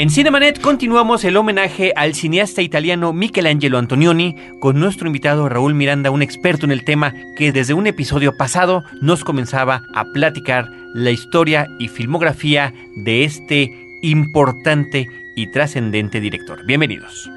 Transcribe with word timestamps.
En 0.00 0.08
Cinemanet 0.08 0.62
continuamos 0.62 1.24
el 1.24 1.36
homenaje 1.36 1.92
al 1.94 2.14
cineasta 2.14 2.62
italiano 2.62 3.12
Michelangelo 3.12 3.76
Antonioni 3.76 4.34
con 4.58 4.80
nuestro 4.80 5.08
invitado 5.08 5.46
Raúl 5.50 5.74
Miranda, 5.74 6.10
un 6.10 6.22
experto 6.22 6.64
en 6.64 6.72
el 6.72 6.86
tema 6.86 7.12
que 7.36 7.52
desde 7.52 7.74
un 7.74 7.86
episodio 7.86 8.34
pasado 8.34 8.82
nos 9.02 9.24
comenzaba 9.24 9.82
a 9.94 10.06
platicar 10.06 10.70
la 10.94 11.10
historia 11.10 11.68
y 11.78 11.88
filmografía 11.88 12.72
de 12.96 13.24
este 13.24 13.98
importante 14.00 15.06
y 15.36 15.52
trascendente 15.52 16.18
director. 16.18 16.64
Bienvenidos. 16.64 17.28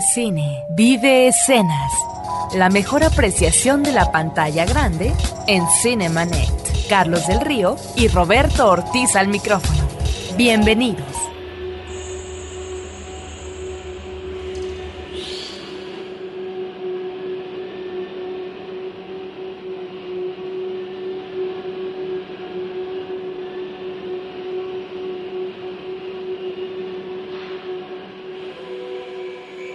Cine. 0.00 0.64
Vive 0.68 1.28
escenas. 1.28 1.92
La 2.54 2.68
mejor 2.68 3.04
apreciación 3.04 3.82
de 3.82 3.92
la 3.92 4.10
pantalla 4.12 4.64
grande 4.64 5.12
en 5.46 5.66
Cinemanet. 5.82 6.88
Carlos 6.88 7.26
del 7.26 7.40
Río 7.40 7.76
y 7.96 8.08
Roberto 8.08 8.68
Ortiz 8.68 9.16
al 9.16 9.28
micrófono. 9.28 9.88
Bienvenidos. 10.36 11.06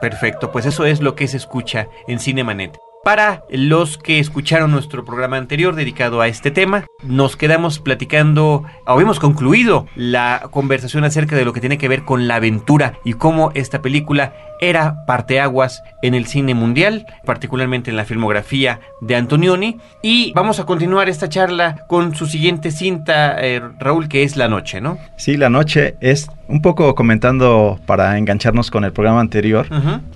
Perfecto, 0.00 0.50
pues 0.50 0.66
eso 0.66 0.84
es 0.84 1.00
lo 1.00 1.14
que 1.14 1.28
se 1.28 1.36
escucha 1.36 1.86
en 2.08 2.18
Cinemanet. 2.18 2.76
Para 3.04 3.42
los 3.50 3.98
que 3.98 4.20
escucharon 4.20 4.70
nuestro 4.70 5.04
programa 5.04 5.36
anterior 5.36 5.74
dedicado 5.74 6.20
a 6.20 6.28
este 6.28 6.52
tema, 6.52 6.86
nos 7.02 7.36
quedamos 7.36 7.80
platicando, 7.80 8.62
habíamos 8.86 9.18
concluido 9.18 9.88
la 9.96 10.46
conversación 10.52 11.02
acerca 11.02 11.34
de 11.34 11.44
lo 11.44 11.52
que 11.52 11.58
tiene 11.58 11.78
que 11.78 11.88
ver 11.88 12.04
con 12.04 12.28
la 12.28 12.36
aventura 12.36 13.00
y 13.04 13.14
cómo 13.14 13.50
esta 13.54 13.82
película 13.82 14.34
era 14.62 15.04
parteaguas 15.06 15.82
en 16.02 16.14
el 16.14 16.26
cine 16.26 16.54
mundial, 16.54 17.04
particularmente 17.24 17.90
en 17.90 17.96
la 17.96 18.04
filmografía 18.04 18.78
de 19.00 19.16
Antonioni. 19.16 19.78
Y 20.02 20.32
vamos 20.34 20.60
a 20.60 20.64
continuar 20.64 21.08
esta 21.08 21.28
charla 21.28 21.84
con 21.88 22.14
su 22.14 22.26
siguiente 22.26 22.70
cinta, 22.70 23.36
eh, 23.44 23.60
Raúl, 23.80 24.08
que 24.08 24.22
es 24.22 24.36
La 24.36 24.46
Noche, 24.46 24.80
¿no? 24.80 24.98
Sí, 25.18 25.36
La 25.36 25.50
Noche 25.50 25.96
es 26.00 26.30
un 26.46 26.62
poco 26.62 26.94
comentando 26.94 27.80
para 27.86 28.16
engancharnos 28.18 28.70
con 28.70 28.84
el 28.84 28.92
programa 28.92 29.20
anterior. 29.20 29.66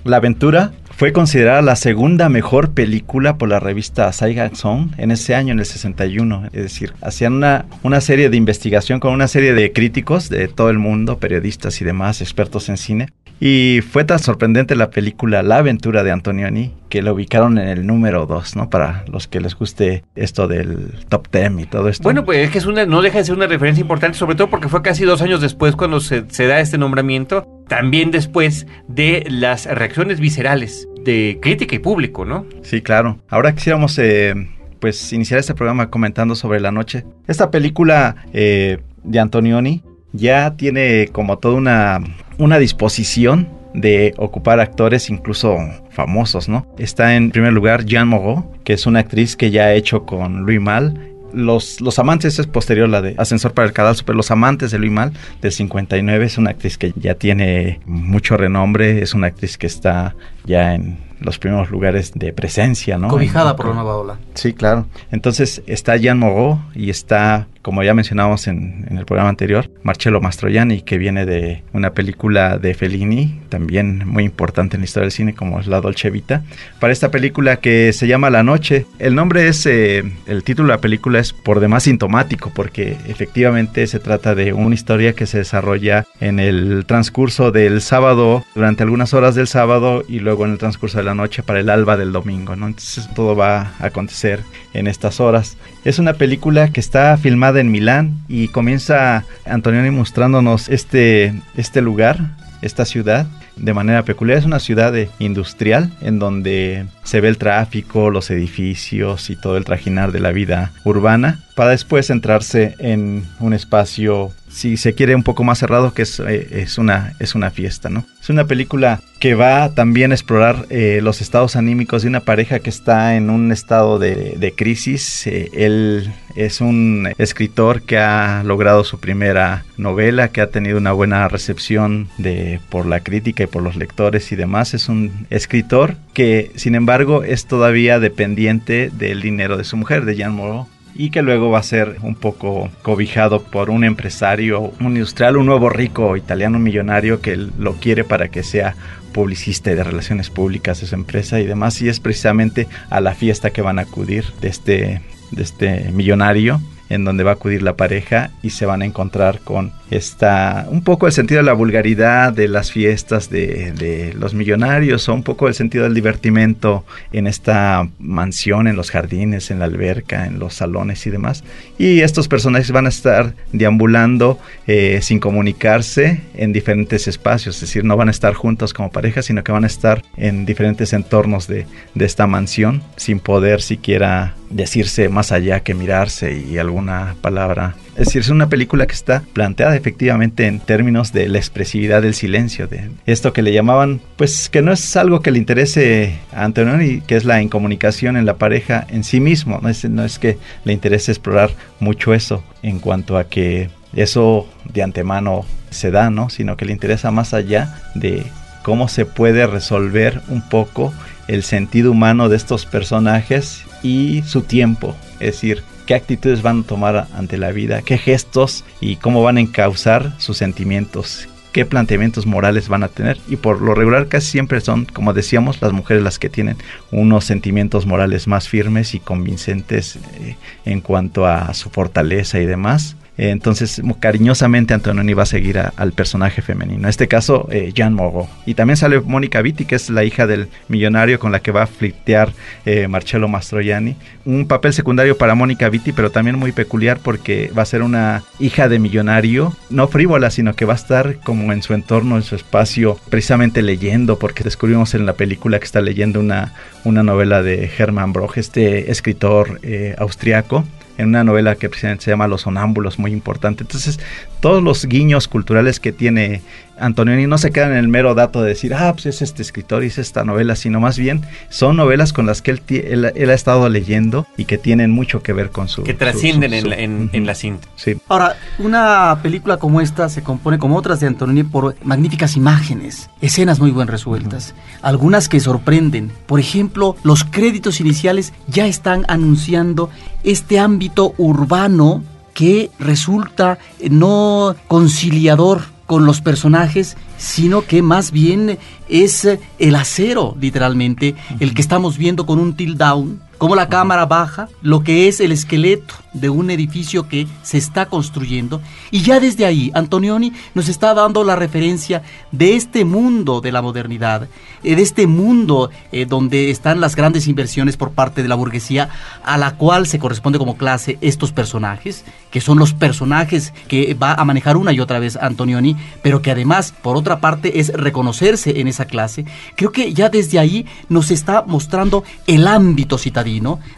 La 0.05 0.17
aventura 0.17 0.71
fue 0.95 1.11
considerada 1.11 1.61
la 1.61 1.75
segunda 1.75 2.29
mejor 2.29 2.71
película 2.71 3.37
por 3.37 3.49
la 3.49 3.59
revista 3.59 4.11
Saigon 4.13 4.55
Song 4.55 4.91
en 4.97 5.11
ese 5.11 5.35
año, 5.35 5.51
en 5.51 5.59
el 5.59 5.65
61. 5.65 6.45
Es 6.53 6.63
decir, 6.63 6.93
hacían 7.01 7.33
una, 7.33 7.65
una 7.83 7.99
serie 7.99 8.29
de 8.29 8.37
investigación 8.37 8.99
con 9.01 9.11
una 9.11 9.27
serie 9.27 9.53
de 9.53 9.73
críticos 9.73 10.29
de 10.29 10.47
todo 10.47 10.69
el 10.69 10.79
mundo, 10.79 11.17
periodistas 11.17 11.81
y 11.81 11.85
demás, 11.85 12.21
expertos 12.21 12.69
en 12.69 12.77
cine. 12.77 13.07
Y 13.39 13.81
fue 13.81 14.03
tan 14.03 14.19
sorprendente 14.19 14.75
la 14.75 14.89
película 14.89 15.43
La 15.43 15.57
aventura 15.57 16.03
de 16.03 16.11
Antonioni 16.11 16.73
que 16.89 17.01
lo 17.01 17.13
ubicaron 17.13 17.57
en 17.57 17.67
el 17.67 17.85
número 17.85 18.25
2, 18.25 18.55
¿no? 18.55 18.69
Para 18.69 19.03
los 19.11 19.27
que 19.27 19.41
les 19.41 19.55
guste 19.55 20.03
esto 20.15 20.47
del 20.47 21.05
top 21.09 21.27
10 21.31 21.59
y 21.59 21.65
todo 21.65 21.89
esto. 21.89 22.03
Bueno, 22.03 22.23
pues 22.23 22.39
es 22.39 22.49
que 22.49 22.57
es 22.57 22.65
una, 22.65 22.85
no 22.85 23.01
deja 23.01 23.17
de 23.17 23.25
ser 23.25 23.35
una 23.35 23.47
referencia 23.47 23.81
importante, 23.81 24.17
sobre 24.17 24.35
todo 24.35 24.49
porque 24.49 24.69
fue 24.69 24.81
casi 24.81 25.03
dos 25.03 25.21
años 25.21 25.41
después 25.41 25.75
cuando 25.75 25.99
se, 25.99 26.23
se 26.29 26.47
da 26.47 26.59
este 26.59 26.77
nombramiento, 26.77 27.45
también 27.67 28.11
después 28.11 28.67
de 28.87 29.25
las 29.29 29.65
reacciones 29.65 30.19
viscerales 30.19 30.87
de 31.03 31.39
crítica 31.41 31.75
y 31.75 31.79
público, 31.79 32.25
¿no? 32.25 32.45
Sí, 32.63 32.81
claro. 32.81 33.19
Ahora 33.29 33.53
quisiéramos 33.53 33.97
eh, 33.99 34.33
pues 34.79 35.13
iniciar 35.13 35.39
este 35.39 35.53
programa 35.53 35.89
comentando 35.89 36.35
sobre 36.35 36.59
la 36.59 36.71
noche. 36.71 37.05
Esta 37.27 37.51
película 37.51 38.15
eh, 38.33 38.79
de 39.03 39.19
Antonioni 39.19 39.83
ya 40.17 40.55
tiene 40.55 41.07
como 41.11 41.37
toda 41.37 41.55
una, 41.55 42.01
una 42.37 42.59
disposición 42.59 43.47
de 43.73 44.13
ocupar 44.17 44.59
actores 44.59 45.09
incluso 45.09 45.57
famosos, 45.91 46.49
¿no? 46.49 46.65
Está 46.77 47.15
en 47.15 47.31
primer 47.31 47.53
lugar 47.53 47.85
Jean 47.85 48.07
Moreau, 48.07 48.51
que 48.63 48.73
es 48.73 48.85
una 48.85 48.99
actriz 48.99 49.35
que 49.35 49.51
ya 49.51 49.65
ha 49.65 49.73
hecho 49.73 50.05
con 50.05 50.45
Louis 50.45 50.59
Mal. 50.59 51.11
Los, 51.33 51.81
los 51.81 51.99
Amantes 51.99 52.39
es 52.39 52.47
posterior 52.47 52.89
la 52.89 53.01
de 53.01 53.13
Ascensor 53.17 53.53
para 53.53 53.67
el 53.67 53.73
Cadalso, 53.73 54.03
pero 54.05 54.15
Los 54.15 54.31
Amantes 54.31 54.71
de 54.71 54.79
Louis 54.79 54.91
Mal 54.91 55.11
del 55.41 55.51
59 55.51 56.25
es 56.25 56.37
una 56.37 56.51
actriz 56.51 56.77
que 56.77 56.93
ya 56.95 57.15
tiene 57.15 57.79
mucho 57.85 58.37
renombre, 58.37 59.01
es 59.01 59.13
una 59.13 59.27
actriz 59.27 59.57
que 59.57 59.67
está 59.67 60.15
ya 60.47 60.73
en 60.73 60.97
los 61.19 61.39
primeros 61.39 61.69
lugares 61.69 62.13
de 62.15 62.33
presencia, 62.33 62.97
¿no? 62.97 63.09
Cobijada 63.09 63.55
por 63.55 63.67
la 63.67 63.73
nueva 63.73 63.97
ola. 63.97 64.17
Sí, 64.33 64.53
claro. 64.53 64.85
Entonces 65.11 65.61
está 65.67 65.97
Jean 65.97 66.19
Moreau 66.19 66.59
y 66.73 66.89
está 66.89 67.47
como 67.67 67.83
ya 67.83 67.93
mencionamos 67.93 68.47
en, 68.47 68.87
el 68.97 69.05
programa 69.05 69.27
anterior, 69.27 69.69
Marcello 69.83 70.21
Mastroianni, 70.21 70.83
que 70.83 70.97
viene 70.97 71.25
de 71.25 71.63
una 71.73 71.89
película 71.89 72.57
de 72.59 72.73
Fellini, 72.73 73.41
también 73.49 74.07
muy 74.07 74.23
importante 74.23 74.77
en 74.77 74.81
la 74.83 74.85
historia 74.85 75.03
del 75.03 75.11
cine, 75.11 75.35
como 75.35 75.59
es 75.59 75.67
La 75.67 75.81
Dolce 75.81 76.09
Vita, 76.09 76.43
para 76.79 76.93
esta 76.93 77.11
película 77.11 77.57
que 77.57 77.91
se 77.91 78.07
llama 78.07 78.29
La 78.29 78.41
Noche. 78.41 78.85
El 78.99 79.15
nombre 79.15 79.49
es, 79.49 79.65
eh, 79.65 80.09
el 80.27 80.45
título 80.45 80.69
de 80.69 80.75
la 80.75 80.81
película 80.81 81.19
es 81.19 81.33
por 81.33 81.59
demás 81.59 81.83
sintomático, 81.83 82.53
porque 82.55 82.95
efectivamente 83.05 83.85
se 83.87 83.99
trata 83.99 84.33
de 84.33 84.53
una 84.53 84.73
historia 84.73 85.11
que 85.11 85.25
se 85.25 85.39
desarrolla 85.39 86.05
en 86.21 86.39
el 86.39 86.85
transcurso 86.85 87.51
del 87.51 87.81
sábado, 87.81 88.45
durante 88.55 88.83
algunas 88.83 89.13
horas 89.13 89.35
del 89.35 89.47
sábado, 89.47 90.05
y 90.07 90.19
luego 90.19 90.36
en 90.45 90.51
el 90.51 90.57
transcurso 90.57 90.97
de 90.97 91.03
la 91.03 91.15
noche 91.15 91.43
para 91.43 91.59
el 91.59 91.69
alba 91.69 91.97
del 91.97 92.11
domingo, 92.11 92.55
¿no? 92.55 92.67
Entonces 92.67 93.09
todo 93.13 93.35
va 93.35 93.73
a 93.79 93.85
acontecer 93.87 94.41
en 94.73 94.87
estas 94.87 95.19
horas. 95.19 95.57
Es 95.85 95.99
una 95.99 96.13
película 96.13 96.71
que 96.71 96.79
está 96.79 97.17
filmada 97.17 97.59
en 97.59 97.71
Milán 97.71 98.17
y 98.27 98.49
comienza 98.49 99.25
Antonioni 99.45 99.91
mostrándonos 99.91 100.69
este, 100.69 101.33
este 101.55 101.81
lugar 101.81 102.19
esta 102.61 102.85
ciudad 102.85 103.27
de 103.55 103.73
manera 103.73 104.03
peculiar. 104.03 104.37
Es 104.37 104.45
una 104.45 104.59
ciudad 104.59 104.93
industrial 105.19 105.91
en 106.01 106.19
donde 106.19 106.85
se 107.03 107.21
ve 107.21 107.27
el 107.29 107.37
tráfico, 107.37 108.09
los 108.09 108.29
edificios 108.29 109.29
y 109.29 109.35
todo 109.35 109.57
el 109.57 109.65
trajinar 109.65 110.11
de 110.11 110.19
la 110.19 110.31
vida 110.31 110.71
urbana, 110.83 111.39
para 111.55 111.71
después 111.71 112.07
centrarse 112.07 112.75
en 112.79 113.25
un 113.39 113.53
espacio 113.53 114.31
si 114.57 114.75
se 114.75 114.95
quiere 114.95 115.13
un 115.13 115.21
poco 115.21 115.43
más 115.43 115.59
cerrado, 115.59 115.93
que 115.93 116.01
es, 116.01 116.19
eh, 116.19 116.47
es, 116.51 116.79
una, 116.79 117.13
es 117.19 117.35
una 117.35 117.51
fiesta, 117.51 117.89
¿no? 117.89 118.05
Es 118.19 118.31
una 118.31 118.45
película 118.45 119.01
que 119.19 119.35
va 119.35 119.69
también 119.69 120.11
a 120.11 120.15
explorar 120.15 120.65
eh, 120.71 120.99
los 121.03 121.21
estados 121.21 121.55
anímicos 121.55 122.01
de 122.01 122.07
una 122.07 122.21
pareja 122.21 122.57
que 122.57 122.71
está 122.71 123.15
en 123.15 123.29
un 123.29 123.51
estado 123.51 123.99
de, 123.99 124.53
crisis. 124.57 125.27
Eh, 125.27 125.51
él 125.53 126.11
es 126.35 126.59
un 126.59 127.07
escritor 127.19 127.83
que 127.83 127.99
ha 127.99 128.41
logrado 128.43 128.83
su 128.83 128.99
primera 128.99 129.63
novela, 129.77 130.29
que 130.29 130.41
ha 130.41 130.49
tenido 130.49 130.79
una 130.79 130.91
buena 130.91 131.27
recepción 131.27 132.09
de, 132.17 132.59
por 132.69 132.87
la 132.87 133.01
crítica 133.01 133.43
y 133.43 133.47
por 133.47 133.61
los 133.61 133.75
lectores 133.75 134.31
y 134.31 134.35
demás. 134.35 134.73
Es 134.73 134.89
un 134.89 135.27
escritor 135.29 135.97
que, 136.13 136.51
sin 136.55 136.73
embargo, 136.73 137.23
es 137.23 137.45
todavía 137.45 137.99
dependiente 137.99 138.89
del 138.91 139.21
dinero 139.21 139.55
de 139.55 139.65
su 139.65 139.77
mujer, 139.77 140.05
de 140.05 140.15
Jean 140.15 140.33
Moreau 140.33 140.67
y 140.97 141.11
que 141.11 141.21
luego 141.21 141.51
va 141.51 141.59
a 141.59 141.63
ser 141.63 141.97
un 142.01 142.15
poco 142.15 142.69
cobijado 142.81 143.43
por 143.43 143.69
un 143.69 143.83
empresario, 143.83 144.73
un 144.79 144.95
industrial, 144.95 145.37
un 145.37 145.45
nuevo 145.45 145.69
rico 145.69 146.17
italiano 146.17 146.57
millonario 146.57 147.21
que 147.21 147.37
lo 147.37 147.73
quiere 147.73 148.03
para 148.03 148.29
que 148.29 148.43
sea 148.43 148.75
publicista 149.13 149.71
y 149.71 149.75
de 149.75 149.83
relaciones 149.83 150.29
públicas 150.29 150.81
de 150.81 150.87
su 150.87 150.95
empresa 150.95 151.39
y 151.39 151.45
demás. 151.45 151.81
Y 151.81 151.89
es 151.89 151.99
precisamente 151.99 152.67
a 152.89 152.99
la 152.99 153.13
fiesta 153.13 153.51
que 153.51 153.61
van 153.61 153.79
a 153.79 153.83
acudir 153.83 154.25
de 154.41 154.47
este, 154.47 155.01
de 155.31 155.43
este 155.43 155.91
millonario 155.91 156.59
en 156.89 157.03
donde 157.03 157.23
va 157.23 157.31
a 157.31 157.33
acudir 157.35 157.61
la 157.61 157.75
pareja 157.75 158.31
y 158.41 158.51
se 158.51 158.65
van 158.65 158.81
a 158.81 158.85
encontrar 158.85 159.39
con 159.39 159.71
esta, 159.89 160.67
un 160.69 160.83
poco 160.83 161.07
el 161.07 161.13
sentido 161.13 161.39
de 161.39 161.45
la 161.45 161.53
vulgaridad 161.53 162.33
de 162.33 162.47
las 162.47 162.71
fiestas 162.71 163.29
de, 163.29 163.71
de, 163.71 164.13
los 164.13 164.33
millonarios 164.33 165.07
o 165.07 165.13
un 165.13 165.23
poco 165.23 165.47
el 165.47 165.53
sentido 165.53 165.85
del 165.85 165.93
divertimento 165.93 166.83
en 167.13 167.27
esta 167.27 167.87
mansión, 167.99 168.67
en 168.67 168.75
los 168.75 168.91
jardines, 168.91 169.49
en 169.49 169.59
la 169.59 169.65
alberca, 169.65 170.25
en 170.25 170.39
los 170.39 170.55
salones 170.55 171.05
y 171.07 171.09
demás. 171.09 171.43
Y 171.77 172.01
estos 172.01 172.27
personajes 172.27 172.71
van 172.71 172.85
a 172.85 172.89
estar 172.89 173.33
deambulando 173.53 174.39
eh, 174.67 174.99
sin 175.01 175.19
comunicarse 175.19 176.21
en 176.35 176.51
diferentes 176.51 177.07
espacios, 177.07 177.55
es 177.55 177.61
decir, 177.61 177.85
no 177.85 177.95
van 177.95 178.09
a 178.09 178.11
estar 178.11 178.33
juntos 178.33 178.73
como 178.73 178.91
pareja, 178.91 179.21
sino 179.21 179.43
que 179.43 179.51
van 179.51 179.63
a 179.63 179.67
estar 179.67 180.03
en 180.17 180.45
diferentes 180.45 180.91
entornos 180.93 181.47
de, 181.47 181.65
de 181.95 182.05
esta 182.05 182.27
mansión 182.27 182.83
sin 182.97 183.19
poder 183.19 183.61
siquiera 183.61 184.35
decirse 184.49 185.09
más 185.09 185.31
allá 185.31 185.61
que 185.61 185.73
mirarse 185.73 186.33
y 186.37 186.57
alguna 186.77 187.15
palabra. 187.21 187.75
Es 187.95 188.05
decir, 188.05 188.21
es 188.21 188.29
una 188.29 188.49
película 188.49 188.85
que 188.85 188.93
está 188.93 189.23
planteada 189.33 189.75
efectivamente 189.75 190.45
en 190.45 190.59
términos 190.59 191.11
de 191.11 191.27
la 191.27 191.39
expresividad 191.39 192.03
del 192.03 192.13
silencio, 192.13 192.67
de 192.67 192.91
esto 193.07 193.33
que 193.33 193.41
le 193.41 193.51
llamaban, 193.51 193.99
pues 194.15 194.49
que 194.49 194.61
no 194.61 194.71
es 194.71 194.95
algo 194.95 195.21
que 195.21 195.31
le 195.31 195.39
interese 195.39 196.19
a 196.31 196.45
Antonioni, 196.45 197.01
que 197.01 197.15
es 197.15 197.25
la 197.25 197.41
incomunicación 197.41 198.15
en 198.15 198.27
la 198.27 198.35
pareja 198.35 198.85
en 198.89 199.03
sí 199.03 199.19
mismo, 199.19 199.59
no 199.61 199.69
es, 199.69 199.89
no 199.89 200.05
es 200.05 200.19
que 200.19 200.37
le 200.65 200.73
interese 200.73 201.11
explorar 201.11 201.49
mucho 201.79 202.13
eso 202.13 202.43
en 202.61 202.79
cuanto 202.79 203.17
a 203.17 203.23
que 203.23 203.69
eso 203.95 204.47
de 204.71 204.83
antemano 204.83 205.45
se 205.71 205.89
da, 205.89 206.11
¿no? 206.11 206.29
Sino 206.29 206.57
que 206.57 206.65
le 206.65 206.73
interesa 206.73 207.09
más 207.09 207.33
allá 207.33 207.81
de 207.95 208.23
cómo 208.61 208.87
se 208.87 209.05
puede 209.05 209.47
resolver 209.47 210.21
un 210.27 210.47
poco 210.47 210.93
el 211.27 211.41
sentido 211.41 211.91
humano 211.91 212.29
de 212.29 212.37
estos 212.37 212.67
personajes 212.67 213.63
y 213.81 214.21
su 214.27 214.41
tiempo, 214.41 214.95
es 215.19 215.33
decir, 215.33 215.63
qué 215.87 215.95
actitudes 215.95 216.43
van 216.43 216.59
a 216.59 216.63
tomar 216.63 217.07
ante 217.15 217.37
la 217.37 217.51
vida, 217.51 217.81
qué 217.81 217.97
gestos 217.97 218.63
y 218.79 218.97
cómo 218.97 219.23
van 219.23 219.37
a 219.37 219.41
encauzar 219.41 220.13
sus 220.19 220.37
sentimientos, 220.37 221.27
qué 221.53 221.65
planteamientos 221.65 222.25
morales 222.25 222.67
van 222.67 222.83
a 222.83 222.89
tener. 222.89 223.17
Y 223.29 223.37
por 223.37 223.61
lo 223.61 223.73
regular 223.73 224.07
casi 224.07 224.27
siempre 224.27 224.59
son, 224.59 224.85
como 224.85 225.13
decíamos, 225.13 225.61
las 225.61 225.71
mujeres 225.71 226.03
las 226.03 226.19
que 226.19 226.29
tienen 226.29 226.57
unos 226.91 227.23
sentimientos 227.23 227.85
morales 227.85 228.27
más 228.27 228.49
firmes 228.49 228.93
y 228.93 228.99
convincentes 228.99 229.95
eh, 230.19 230.35
en 230.65 230.81
cuanto 230.81 231.25
a 231.25 231.53
su 231.53 231.69
fortaleza 231.69 232.39
y 232.39 232.45
demás. 232.45 232.96
Entonces, 233.17 233.81
cariñosamente 233.99 234.73
Antononi 234.73 235.13
va 235.13 235.23
a 235.23 235.27
seguir 235.27 235.59
al 235.59 235.91
personaje 235.93 236.41
femenino. 236.41 236.81
En 236.81 236.89
este 236.89 237.07
caso, 237.07 237.47
eh, 237.51 237.71
Jean 237.73 237.93
Moreau. 237.93 238.27
Y 238.45 238.53
también 238.53 238.77
sale 238.77 238.99
Mónica 239.01 239.41
Vitti, 239.41 239.65
que 239.65 239.75
es 239.75 239.89
la 239.89 240.03
hija 240.03 240.27
del 240.27 240.49
millonario 240.67 241.19
con 241.19 241.31
la 241.31 241.39
que 241.39 241.51
va 241.51 241.63
a 241.63 241.67
flirtear 241.67 242.31
eh, 242.65 242.87
Marcello 242.87 243.27
Mastroianni. 243.27 243.95
Un 244.25 244.47
papel 244.47 244.73
secundario 244.73 245.17
para 245.17 245.35
Mónica 245.35 245.69
Vitti, 245.69 245.93
pero 245.93 246.11
también 246.11 246.37
muy 246.37 246.51
peculiar 246.51 246.99
porque 247.01 247.51
va 247.57 247.63
a 247.63 247.65
ser 247.65 247.81
una 247.81 248.23
hija 248.39 248.69
de 248.69 248.79
millonario, 248.79 249.55
no 249.69 249.87
frívola, 249.87 250.29
sino 250.29 250.55
que 250.55 250.65
va 250.65 250.73
a 250.73 250.77
estar 250.77 251.17
como 251.21 251.51
en 251.53 251.63
su 251.63 251.73
entorno, 251.73 252.17
en 252.17 252.23
su 252.23 252.35
espacio, 252.35 252.99
precisamente 253.09 253.61
leyendo, 253.61 254.19
porque 254.19 254.43
descubrimos 254.43 254.93
en 254.93 255.05
la 255.05 255.13
película 255.13 255.59
que 255.59 255.65
está 255.65 255.81
leyendo 255.81 256.19
una, 256.19 256.53
una 256.83 257.03
novela 257.03 257.41
de 257.41 257.69
Hermann 257.77 258.13
Broch, 258.13 258.37
este 258.37 258.91
escritor 258.91 259.59
eh, 259.63 259.95
austriaco 259.97 260.65
en 260.97 261.09
una 261.09 261.23
novela 261.23 261.55
que 261.55 261.69
precisamente 261.69 262.05
se 262.05 262.11
llama 262.11 262.27
Los 262.27 262.41
Sonámbulos, 262.41 262.99
muy 262.99 263.11
importante. 263.11 263.63
Entonces, 263.63 263.99
todos 264.39 264.63
los 264.63 264.85
guiños 264.85 265.27
culturales 265.27 265.79
que 265.79 265.91
tiene 265.91 266.41
Antonioni 266.79 267.27
no 267.27 267.37
se 267.37 267.51
quedan 267.51 267.71
en 267.71 267.77
el 267.77 267.87
mero 267.87 268.15
dato 268.15 268.41
de 268.41 268.49
decir, 268.49 268.73
ah, 268.73 268.93
pues 268.93 269.07
es 269.07 269.21
este 269.21 269.41
escritor 269.41 269.83
y 269.83 269.87
es 269.87 269.97
esta 269.97 270.23
novela, 270.23 270.55
sino 270.55 270.79
más 270.79 270.97
bien 270.97 271.21
son 271.49 271.77
novelas 271.77 272.13
con 272.13 272.25
las 272.25 272.41
que 272.41 272.51
él, 272.51 273.11
él, 273.15 273.29
ha 273.29 273.33
estado 273.33 273.67
leyendo 273.69 274.27
y 274.37 274.45
que 274.45 274.57
tienen 274.57 274.91
mucho 274.91 275.21
que 275.23 275.33
ver 275.33 275.49
con 275.49 275.67
su... 275.67 275.83
Que 275.83 275.93
trascienden 275.93 276.53
en, 276.53 277.25
la, 277.25 277.35
cinta. 277.35 277.67
Sí. 277.75 277.97
Ahora, 278.07 278.37
una 278.59 279.19
película 279.21 279.57
como 279.57 279.81
esta 279.81 280.09
se 280.09 280.23
compone, 280.23 280.59
como 280.59 280.77
otras 280.77 280.99
de 280.99 281.07
Antonioni, 281.07 281.43
por 281.43 281.75
magníficas 281.83 282.37
imágenes, 282.37 283.09
escenas 283.21 283.59
muy 283.59 283.71
bien 283.71 283.87
resueltas, 283.87 284.53
algunas 284.81 285.29
que 285.29 285.39
sorprenden. 285.39 286.11
Por 286.25 286.39
ejemplo, 286.39 286.95
los 287.03 287.23
créditos 287.23 287.79
iniciales 287.79 288.33
ya 288.47 288.67
están 288.67 289.05
anunciando 289.07 289.89
este 290.23 290.59
ámbito 290.59 291.13
urbano 291.17 292.03
que 292.37 292.69
resulta 292.77 293.57
no 293.89 294.55
conciliador 294.67 295.63
con 295.87 296.05
los 296.05 296.21
personajes, 296.21 296.95
sino 297.17 297.63
que 297.63 297.81
más 297.81 298.11
bien 298.11 298.59
es 298.87 299.27
el 299.57 299.75
acero, 299.75 300.37
literalmente, 300.39 301.15
el 301.39 301.55
que 301.55 301.63
estamos 301.63 301.97
viendo 301.97 302.27
con 302.27 302.37
un 302.37 302.53
tilt 302.53 302.77
down, 302.77 303.21
como 303.37 303.55
la 303.55 303.69
cámara 303.69 304.05
baja, 304.05 304.49
lo 304.61 304.83
que 304.83 305.07
es 305.07 305.19
el 305.19 305.31
esqueleto 305.31 305.93
de 306.13 306.29
un 306.29 306.49
edificio 306.49 307.07
que 307.07 307.27
se 307.43 307.57
está 307.57 307.85
construyendo. 307.85 308.61
Y 308.89 309.01
ya 309.01 309.19
desde 309.19 309.45
ahí, 309.45 309.71
Antonioni 309.75 310.33
nos 310.55 310.67
está 310.69 310.93
dando 310.95 311.23
la 311.23 311.35
referencia 311.35 312.01
de 312.31 312.55
este 312.55 312.85
mundo 312.85 313.39
de 313.39 313.51
la 313.51 313.61
modernidad, 313.61 314.27
eh, 314.63 314.75
de 314.75 314.81
este 314.81 315.05
mundo 315.05 315.69
eh, 315.91 316.05
donde 316.05 316.49
están 316.49 316.81
las 316.81 316.95
grandes 316.95 317.27
inversiones 317.27 317.77
por 317.77 317.91
parte 317.91 318.23
de 318.23 318.29
la 318.29 318.35
burguesía, 318.35 318.89
a 319.23 319.37
la 319.37 319.55
cual 319.55 319.85
se 319.85 319.99
corresponde 319.99 320.39
como 320.39 320.57
clase 320.57 320.97
estos 321.01 321.31
personajes, 321.31 322.03
que 322.31 322.41
son 322.41 322.57
los 322.57 322.73
personajes 322.73 323.53
que 323.67 323.93
va 323.93 324.13
a 324.13 324.25
manejar 324.25 324.57
una 324.57 324.73
y 324.73 324.79
otra 324.79 324.97
vez 324.97 325.17
Antonioni, 325.17 325.75
pero 326.01 326.23
que 326.23 326.31
además, 326.31 326.73
por 326.81 326.97
otra 326.97 327.19
parte, 327.19 327.59
es 327.59 327.71
reconocerse 327.73 328.59
en 328.59 328.67
esa 328.67 328.85
clase. 328.85 329.25
Creo 329.55 329.71
que 329.71 329.93
ya 329.93 330.09
desde 330.09 330.39
ahí 330.39 330.65
nos 330.89 331.11
está 331.11 331.43
mostrando 331.45 332.03
el 332.25 332.47
ámbito 332.47 332.97
citadino 332.97 333.26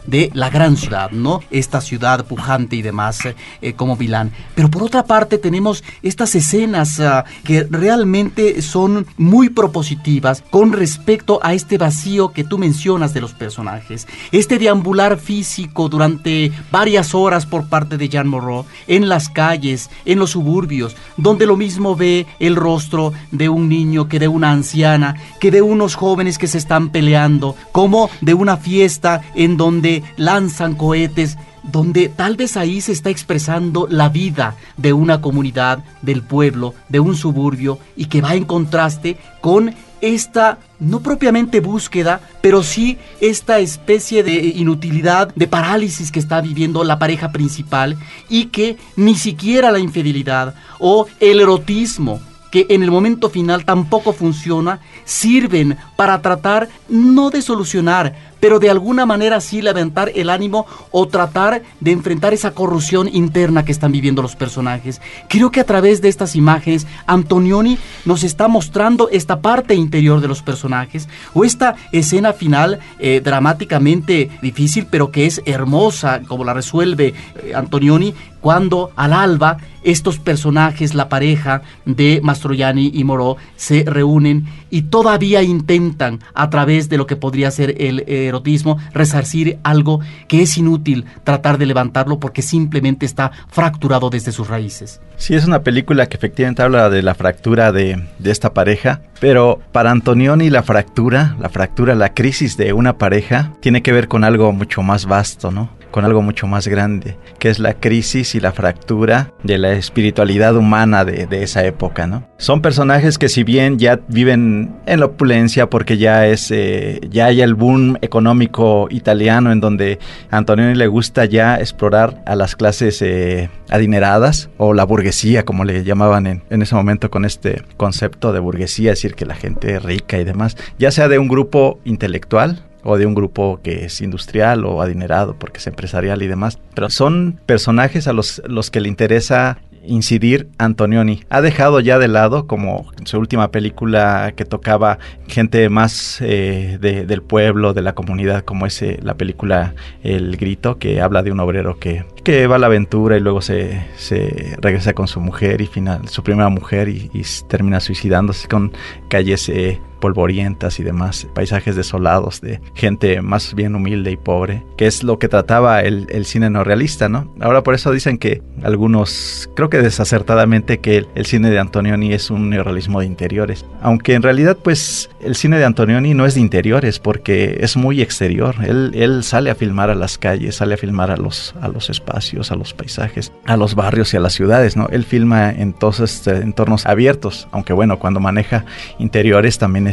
de 0.06 0.30
la 0.32 0.48
gran 0.48 0.76
ciudad, 0.76 1.10
¿no? 1.10 1.40
Esta 1.50 1.80
ciudad 1.80 2.24
pujante 2.24 2.76
y 2.76 2.82
demás 2.82 3.18
eh, 3.60 3.72
como 3.72 3.96
Milán. 3.96 4.30
Pero 4.54 4.70
por 4.70 4.84
otra 4.84 5.04
parte 5.04 5.38
tenemos 5.38 5.82
estas 6.02 6.36
escenas 6.36 7.00
ah, 7.00 7.24
que 7.42 7.64
realmente 7.68 8.62
son 8.62 9.06
muy 9.16 9.48
propositivas 9.48 10.44
con 10.50 10.72
respecto 10.72 11.40
a 11.42 11.52
este 11.52 11.78
vacío 11.78 12.32
que 12.32 12.44
tú 12.44 12.58
mencionas 12.58 13.12
de 13.12 13.20
los 13.20 13.32
personajes. 13.32 14.06
Este 14.30 14.58
deambular 14.58 15.18
físico 15.18 15.88
durante 15.88 16.52
varias 16.70 17.12
horas 17.12 17.44
por 17.44 17.68
parte 17.68 17.96
de 17.96 18.08
Jean 18.08 18.28
Moreau 18.28 18.66
en 18.86 19.08
las 19.08 19.28
calles, 19.28 19.90
en 20.04 20.20
los 20.20 20.30
suburbios, 20.30 20.96
donde 21.16 21.46
lo 21.46 21.56
mismo 21.56 21.96
ve 21.96 22.26
el 22.38 22.54
rostro 22.54 23.12
de 23.32 23.48
un 23.48 23.68
niño 23.68 24.08
que 24.08 24.20
de 24.20 24.28
una 24.28 24.52
anciana, 24.52 25.16
que 25.40 25.50
de 25.50 25.60
unos 25.60 25.96
jóvenes 25.96 26.38
que 26.38 26.46
se 26.46 26.58
están 26.58 26.90
peleando, 26.90 27.56
como 27.72 28.10
de 28.20 28.34
una 28.34 28.56
fiesta 28.56 29.22
en 29.40 29.56
donde 29.56 30.02
lanzan 30.18 30.74
cohetes 30.74 31.38
donde 31.62 32.10
tal 32.10 32.36
vez 32.36 32.58
ahí 32.58 32.82
se 32.82 32.92
está 32.92 33.08
expresando 33.08 33.86
la 33.90 34.10
vida 34.10 34.56
de 34.76 34.92
una 34.92 35.22
comunidad, 35.22 35.82
del 36.02 36.22
pueblo, 36.22 36.74
de 36.90 37.00
un 37.00 37.16
suburbio, 37.16 37.78
y 37.96 38.06
que 38.06 38.20
va 38.20 38.34
en 38.34 38.44
contraste 38.44 39.16
con 39.40 39.74
esta, 40.02 40.58
no 40.78 41.00
propiamente 41.00 41.60
búsqueda, 41.60 42.20
pero 42.42 42.62
sí 42.62 42.98
esta 43.22 43.60
especie 43.60 44.22
de 44.22 44.34
inutilidad, 44.34 45.34
de 45.34 45.46
parálisis 45.46 46.12
que 46.12 46.18
está 46.18 46.42
viviendo 46.42 46.84
la 46.84 46.98
pareja 46.98 47.32
principal 47.32 47.96
y 48.28 48.46
que 48.46 48.76
ni 48.96 49.14
siquiera 49.14 49.70
la 49.70 49.78
infidelidad 49.78 50.54
o 50.78 51.06
el 51.18 51.40
erotismo 51.40 52.20
que 52.50 52.66
en 52.70 52.82
el 52.82 52.90
momento 52.90 53.30
final 53.30 53.64
tampoco 53.64 54.12
funciona, 54.12 54.80
sirven 55.04 55.76
para 55.96 56.20
tratar 56.20 56.68
no 56.88 57.30
de 57.30 57.42
solucionar, 57.42 58.14
pero 58.40 58.58
de 58.58 58.70
alguna 58.70 59.06
manera 59.06 59.40
sí 59.40 59.62
levantar 59.62 60.10
el 60.14 60.30
ánimo 60.30 60.66
o 60.90 61.06
tratar 61.06 61.62
de 61.78 61.92
enfrentar 61.92 62.32
esa 62.32 62.52
corrupción 62.52 63.08
interna 63.12 63.64
que 63.64 63.72
están 63.72 63.92
viviendo 63.92 64.22
los 64.22 64.34
personajes. 64.34 65.00
Creo 65.28 65.50
que 65.50 65.60
a 65.60 65.66
través 65.66 66.00
de 66.00 66.08
estas 66.08 66.34
imágenes 66.34 66.86
Antonioni 67.06 67.78
nos 68.04 68.24
está 68.24 68.48
mostrando 68.48 69.08
esta 69.10 69.40
parte 69.40 69.74
interior 69.74 70.20
de 70.20 70.28
los 70.28 70.42
personajes 70.42 71.08
o 71.34 71.44
esta 71.44 71.76
escena 71.92 72.32
final 72.32 72.80
eh, 72.98 73.20
dramáticamente 73.22 74.30
difícil 74.42 74.86
pero 74.90 75.10
que 75.10 75.26
es 75.26 75.42
hermosa 75.44 76.22
como 76.26 76.44
la 76.44 76.54
resuelve 76.54 77.14
eh, 77.36 77.52
Antonioni 77.54 78.14
cuando 78.40 78.90
al 78.96 79.12
alba 79.12 79.58
estos 79.82 80.18
personajes, 80.18 80.94
la 80.94 81.08
pareja 81.08 81.62
de 81.86 82.20
Mastroianni 82.22 82.90
y 82.92 83.04
Moró, 83.04 83.36
se 83.56 83.84
reúnen 83.86 84.46
y 84.70 84.82
todavía 84.82 85.42
intentan, 85.42 86.20
a 86.34 86.50
través 86.50 86.88
de 86.88 86.98
lo 86.98 87.06
que 87.06 87.16
podría 87.16 87.50
ser 87.50 87.74
el 87.78 88.04
erotismo, 88.06 88.78
resarcir 88.92 89.58
algo 89.62 90.00
que 90.28 90.42
es 90.42 90.56
inútil 90.56 91.06
tratar 91.24 91.58
de 91.58 91.66
levantarlo 91.66 92.20
porque 92.20 92.42
simplemente 92.42 93.06
está 93.06 93.32
fracturado 93.48 94.10
desde 94.10 94.32
sus 94.32 94.48
raíces. 94.48 95.00
Sí, 95.16 95.34
es 95.34 95.46
una 95.46 95.62
película 95.62 96.06
que 96.08 96.16
efectivamente 96.16 96.62
habla 96.62 96.90
de 96.90 97.02
la 97.02 97.14
fractura 97.14 97.72
de, 97.72 98.02
de 98.18 98.30
esta 98.30 98.52
pareja, 98.54 99.00
pero 99.18 99.60
para 99.72 99.90
Antonioni 99.90 100.50
la 100.50 100.62
fractura, 100.62 101.36
la 101.40 101.48
fractura, 101.48 101.94
la 101.94 102.14
crisis 102.14 102.56
de 102.56 102.72
una 102.72 102.98
pareja, 102.98 103.52
tiene 103.60 103.82
que 103.82 103.92
ver 103.92 104.08
con 104.08 104.24
algo 104.24 104.52
mucho 104.52 104.82
más 104.82 105.06
vasto, 105.06 105.50
¿no? 105.50 105.79
Con 105.90 106.04
algo 106.04 106.22
mucho 106.22 106.46
más 106.46 106.68
grande, 106.68 107.16
que 107.38 107.48
es 107.48 107.58
la 107.58 107.74
crisis 107.74 108.34
y 108.34 108.40
la 108.40 108.52
fractura 108.52 109.32
de 109.42 109.58
la 109.58 109.72
espiritualidad 109.72 110.56
humana 110.56 111.04
de, 111.04 111.42
esa 111.42 111.64
época, 111.64 112.06
¿no? 112.06 112.28
Son 112.36 112.60
personajes 112.60 113.18
que 113.18 113.28
si 113.28 113.44
bien 113.44 113.78
ya 113.78 114.00
viven 114.08 114.74
en 114.86 115.00
la 115.00 115.06
opulencia 115.06 115.70
porque 115.70 115.96
ya 115.96 116.26
es 116.26 116.50
eh, 116.50 117.00
ya 117.10 117.26
hay 117.26 117.40
el 117.40 117.54
boom 117.54 117.98
económico 118.02 118.88
italiano 118.90 119.52
en 119.52 119.60
donde 119.60 119.98
a 120.30 120.38
Antonioni 120.38 120.74
le 120.74 120.86
gusta 120.86 121.24
ya 121.24 121.56
explorar 121.56 122.22
a 122.26 122.34
las 122.36 122.56
clases 122.56 123.00
eh, 123.02 123.48
adineradas 123.70 124.50
o 124.58 124.74
la 124.74 124.84
burguesía 124.84 125.44
como 125.44 125.64
le 125.64 125.84
llamaban 125.84 126.26
en, 126.26 126.42
en 126.50 126.62
ese 126.62 126.74
momento 126.74 127.10
con 127.10 127.24
este 127.24 127.62
concepto 127.76 128.32
de 128.32 128.40
burguesía, 128.40 128.92
es 128.92 128.98
decir 128.98 129.14
que 129.14 129.26
la 129.26 129.34
gente 129.34 129.78
rica 129.78 130.18
y 130.18 130.24
demás, 130.24 130.56
ya 130.78 130.90
sea 130.90 131.08
de 131.08 131.18
un 131.18 131.28
grupo 131.28 131.80
intelectual 131.84 132.64
o 132.82 132.96
de 132.96 133.06
un 133.06 133.14
grupo 133.14 133.60
que 133.62 133.84
es 133.86 134.00
industrial 134.00 134.64
o 134.64 134.82
adinerado 134.82 135.34
porque 135.34 135.58
es 135.58 135.66
empresarial 135.66 136.22
y 136.22 136.26
demás. 136.26 136.58
Pero 136.74 136.90
son 136.90 137.40
personajes 137.46 138.06
a 138.08 138.12
los, 138.12 138.42
los 138.46 138.70
que 138.70 138.80
le 138.80 138.88
interesa 138.88 139.58
incidir 139.84 140.48
Antonioni. 140.58 141.22
Ha 141.30 141.40
dejado 141.40 141.80
ya 141.80 141.98
de 141.98 142.08
lado, 142.08 142.46
como 142.46 142.90
en 142.98 143.06
su 143.06 143.18
última 143.18 143.50
película 143.50 144.32
que 144.36 144.44
tocaba 144.44 144.98
gente 145.26 145.68
más 145.68 146.18
eh, 146.20 146.78
del 146.80 147.22
pueblo, 147.22 147.72
de 147.72 147.82
la 147.82 147.94
comunidad, 147.94 148.44
como 148.44 148.66
es 148.66 148.82
eh, 148.82 148.98
la 149.02 149.14
película 149.14 149.74
El 150.02 150.36
Grito, 150.36 150.78
que 150.78 151.00
habla 151.00 151.22
de 151.22 151.32
un 151.32 151.40
obrero 151.40 151.78
que, 151.78 152.04
que 152.24 152.46
va 152.46 152.56
a 152.56 152.58
la 152.58 152.66
aventura 152.66 153.16
y 153.16 153.20
luego 153.20 153.40
se, 153.40 153.86
se 153.96 154.56
regresa 154.60 154.92
con 154.92 155.08
su 155.08 155.20
mujer 155.20 155.60
y 155.60 155.66
final, 155.66 156.08
su 156.08 156.22
primera 156.22 156.48
mujer 156.48 156.88
y, 156.88 157.10
termina 157.48 157.80
suicidándose 157.80 158.48
con 158.48 158.72
calles 159.08 159.48
eh, 159.48 159.80
polvorientas 160.00 160.80
y 160.80 160.82
demás, 160.82 161.26
paisajes 161.34 161.76
desolados 161.76 162.40
de 162.40 162.60
gente 162.74 163.22
más 163.22 163.54
bien 163.54 163.74
humilde 163.74 164.10
y 164.10 164.16
pobre, 164.16 164.64
que 164.76 164.86
es 164.86 165.02
lo 165.02 165.18
que 165.18 165.28
trataba 165.28 165.80
el, 165.80 166.06
el 166.10 166.24
cine 166.24 166.50
no 166.50 166.64
realista, 166.64 167.08
¿no? 167.08 167.32
Ahora 167.40 167.62
por 167.62 167.74
eso 167.74 167.92
dicen 167.92 168.18
que 168.18 168.42
algunos, 168.62 169.50
creo 169.54 169.70
que 169.70 169.78
desacertadamente, 169.78 170.78
que 170.78 171.06
el, 171.14 171.26
cine 171.26 171.50
de 171.50 171.58
Antonioni 171.58 172.12
es 172.12 172.30
un 172.30 172.50
neorrealismo 172.50 173.00
de 173.00 173.06
interiores, 173.06 173.64
aunque 173.82 174.14
en 174.14 174.22
realidad 174.22 174.58
pues 174.62 175.10
el 175.20 175.36
cine 175.36 175.58
de 175.58 175.64
Antonioni 175.64 176.14
no 176.14 176.26
es 176.26 176.34
de 176.34 176.40
interiores 176.40 176.98
porque 176.98 177.58
es 177.60 177.76
muy 177.76 178.02
exterior, 178.02 178.56
él, 178.66 178.92
él 178.94 179.22
sale 179.22 179.50
a 179.50 179.54
filmar 179.54 179.90
a 179.90 179.94
las 179.94 180.18
calles, 180.18 180.56
sale 180.56 180.74
a 180.74 180.78
filmar 180.78 181.10
a 181.10 181.16
los, 181.16 181.54
a 181.60 181.68
los 181.68 181.90
espacios, 181.90 182.50
a 182.50 182.56
los 182.56 182.74
paisajes, 182.74 183.32
a 183.46 183.56
los 183.56 183.74
barrios 183.74 184.12
y 184.14 184.16
a 184.16 184.20
las 184.20 184.32
ciudades, 184.32 184.76
¿no? 184.76 184.88
Él 184.88 185.04
filma 185.04 185.50
en 185.50 185.72
todos 185.72 186.00
estos 186.00 186.40
entornos 186.40 186.86
abiertos, 186.86 187.48
aunque 187.52 187.72
bueno, 187.72 187.98
cuando 187.98 188.20
maneja 188.20 188.64
interiores 188.98 189.58
también 189.58 189.86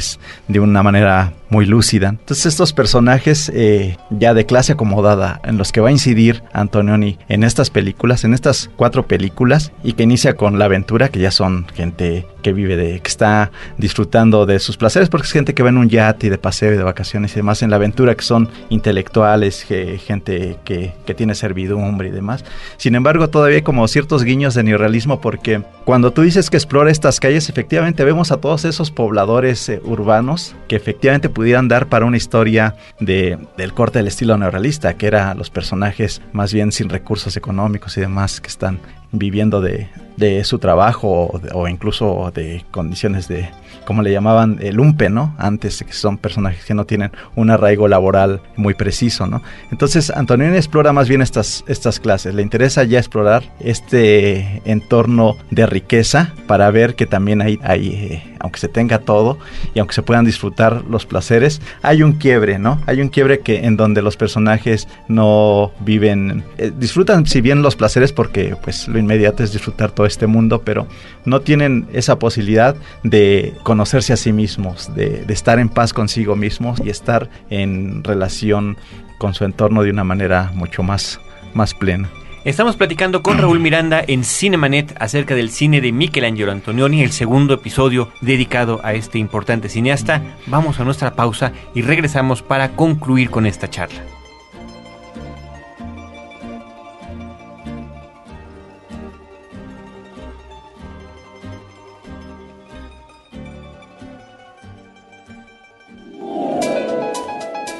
de 0.47 0.59
una 0.59 0.83
manera 0.83 1.33
muy 1.49 1.65
lúcida. 1.65 2.09
Entonces 2.09 2.45
estos 2.45 2.73
personajes 2.73 3.51
eh, 3.53 3.97
ya 4.09 4.33
de 4.33 4.45
clase 4.45 4.73
acomodada 4.73 5.39
en 5.43 5.57
los 5.57 5.71
que 5.71 5.81
va 5.81 5.89
a 5.89 5.91
incidir 5.91 6.43
Antonioni 6.53 7.17
en 7.29 7.43
estas 7.43 7.69
películas, 7.69 8.23
en 8.23 8.33
estas 8.33 8.69
cuatro 8.75 9.07
películas 9.07 9.71
y 9.83 9.93
que 9.93 10.03
inicia 10.03 10.35
con 10.35 10.59
la 10.59 10.65
aventura, 10.65 11.09
que 11.09 11.19
ya 11.19 11.31
son 11.31 11.67
gente 11.73 12.25
que 12.47 12.53
vive 12.53 12.77
de, 12.77 13.01
que 13.01 13.09
está 13.09 13.51
disfrutando 13.77 14.45
de 14.45 14.59
sus 14.59 14.77
placeres, 14.77 15.09
porque 15.09 15.25
es 15.25 15.33
gente 15.33 15.53
que 15.53 15.63
va 15.63 15.67
en 15.69 15.77
un 15.77 15.89
yate 15.89 16.27
y 16.27 16.29
de 16.29 16.37
paseo 16.37 16.73
y 16.73 16.77
de 16.77 16.83
vacaciones 16.83 17.33
y 17.33 17.35
demás, 17.35 17.61
en 17.61 17.69
la 17.69 17.75
aventura 17.75 18.15
que 18.15 18.23
son 18.23 18.47
intelectuales, 18.69 19.63
gente 19.63 20.57
que, 20.63 20.93
que 21.05 21.13
tiene 21.13 21.35
servidumbre 21.35 22.07
y 22.07 22.11
demás. 22.11 22.45
Sin 22.77 22.95
embargo, 22.95 23.29
todavía 23.29 23.57
hay 23.57 23.63
como 23.63 23.85
ciertos 23.89 24.23
guiños 24.23 24.53
de 24.53 24.63
neorrealismo 24.63 25.19
porque 25.19 25.61
cuando 25.83 26.13
tú 26.13 26.21
dices 26.21 26.49
que 26.49 26.55
explora 26.55 26.89
estas 26.89 27.19
calles, 27.19 27.49
efectivamente 27.49 28.05
vemos 28.05 28.31
a 28.31 28.37
todos 28.37 28.63
esos 28.63 28.91
pobladores 28.91 29.67
eh, 29.67 29.81
urbanos 29.83 30.55
que 30.69 30.77
efectivamente 30.77 31.27
pudieran 31.27 31.67
dar 31.67 31.87
para 31.87 32.05
una 32.05 32.15
historia 32.15 32.75
de, 33.01 33.37
del 33.57 33.73
corte 33.73 33.99
del 33.99 34.07
estilo 34.07 34.37
neorrealista, 34.37 34.93
que 34.93 35.07
era 35.07 35.33
los 35.33 35.49
personajes 35.49 36.21
más 36.31 36.53
bien 36.53 36.71
sin 36.71 36.87
recursos 36.87 37.35
económicos 37.35 37.97
y 37.97 37.99
demás 37.99 38.39
que 38.39 38.47
están 38.47 38.79
viviendo 39.11 39.61
de, 39.61 39.89
de 40.17 40.43
su 40.43 40.59
trabajo 40.59 41.31
o, 41.53 41.67
incluso 41.67 42.31
de 42.33 42.63
condiciones 42.71 43.27
de, 43.27 43.49
como 43.85 44.01
le 44.01 44.11
llamaban, 44.11 44.57
el 44.61 44.75
lumpe, 44.75 45.09
¿no? 45.09 45.35
Antes, 45.37 45.83
que 45.85 45.93
son 45.93 46.17
personajes 46.17 46.65
que 46.65 46.73
no 46.73 46.85
tienen 46.85 47.11
un 47.35 47.51
arraigo 47.51 47.87
laboral 47.87 48.41
muy 48.55 48.73
preciso, 48.73 49.27
¿no? 49.27 49.41
Entonces, 49.71 50.09
Antonio 50.09 50.47
explora 50.53 50.91
más 50.91 51.07
bien 51.07 51.21
estas, 51.21 51.63
estas 51.67 51.99
clases. 51.99 52.33
Le 52.33 52.41
interesa 52.41 52.83
ya 52.83 52.97
explorar 52.97 53.43
este 53.59 54.61
entorno 54.65 55.37
de 55.51 55.67
riqueza 55.67 56.33
para 56.47 56.69
ver 56.71 56.95
que 56.95 57.05
también 57.05 57.41
hay, 57.41 57.59
hay 57.61 57.87
eh, 57.89 58.36
aunque 58.39 58.59
se 58.59 58.67
tenga 58.67 58.99
todo 58.99 59.37
y 59.73 59.79
aunque 59.79 59.95
se 59.95 60.01
puedan 60.01 60.25
disfrutar 60.25 60.83
los 60.89 61.05
placeres, 61.05 61.61
hay 61.81 62.03
un 62.03 62.13
quiebre, 62.13 62.59
¿no? 62.59 62.81
Hay 62.85 63.01
un 63.01 63.09
quiebre 63.09 63.39
que 63.39 63.65
en 63.65 63.77
donde 63.77 64.01
los 64.01 64.17
personajes 64.17 64.87
no 65.07 65.71
viven, 65.79 66.43
eh, 66.57 66.71
disfrutan 66.77 67.25
si 67.25 67.41
bien 67.41 67.61
los 67.61 67.75
placeres 67.75 68.11
porque 68.13 68.55
pues 68.61 68.87
lo 68.87 68.99
inmediato 68.99 69.43
es 69.43 69.53
disfrutar 69.53 69.91
todo 69.91 70.05
este 70.05 70.27
mundo, 70.27 70.61
pero 70.63 70.87
no 71.25 71.41
tienen 71.41 71.87
esa 71.93 72.19
posibilidad 72.19 72.75
de 73.03 73.53
conocerse 73.63 74.13
a 74.13 74.17
sí 74.17 74.33
mismos, 74.33 74.93
de, 74.95 75.23
de 75.25 75.33
estar 75.33 75.59
en 75.59 75.69
paz 75.69 75.93
consigo 75.93 76.35
mismos 76.35 76.79
y 76.83 76.89
estar 76.89 77.29
en 77.49 78.03
relación 78.03 78.77
con 79.17 79.33
su 79.33 79.45
entorno 79.45 79.83
de 79.83 79.91
una 79.91 80.03
manera 80.03 80.51
mucho 80.53 80.83
más, 80.83 81.19
más 81.53 81.73
plena. 81.73 82.09
Estamos 82.47 82.77
platicando 82.77 83.21
con 83.23 83.37
Raúl 83.37 83.59
Miranda 83.59 84.01
en 84.07 84.23
Cinemanet 84.23 84.95
acerca 85.01 85.35
del 85.35 85.49
cine 85.49 85.81
de 85.81 85.91
Michelangelo 85.91 86.53
Antonioni, 86.53 87.03
el 87.03 87.11
segundo 87.11 87.55
episodio 87.55 88.07
dedicado 88.21 88.79
a 88.85 88.93
este 88.93 89.19
importante 89.19 89.67
cineasta. 89.67 90.21
Vamos 90.45 90.79
a 90.79 90.85
nuestra 90.85 91.13
pausa 91.13 91.51
y 91.75 91.81
regresamos 91.81 92.41
para 92.41 92.69
concluir 92.69 93.31
con 93.31 93.45
esta 93.45 93.69
charla. 93.69 94.01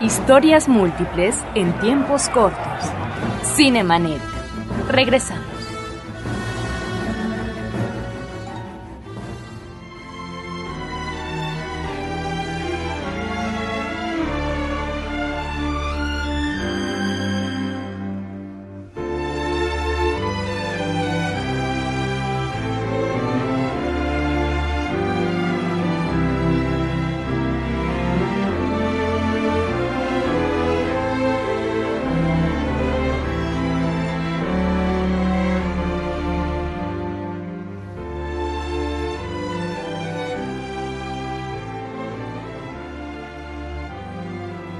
Historias 0.00 0.66
múltiples 0.66 1.36
en 1.54 1.78
tiempos 1.80 2.30
cortos. 2.30 2.84
Cinemanet. 3.54 4.22
Regresamos. 4.88 5.53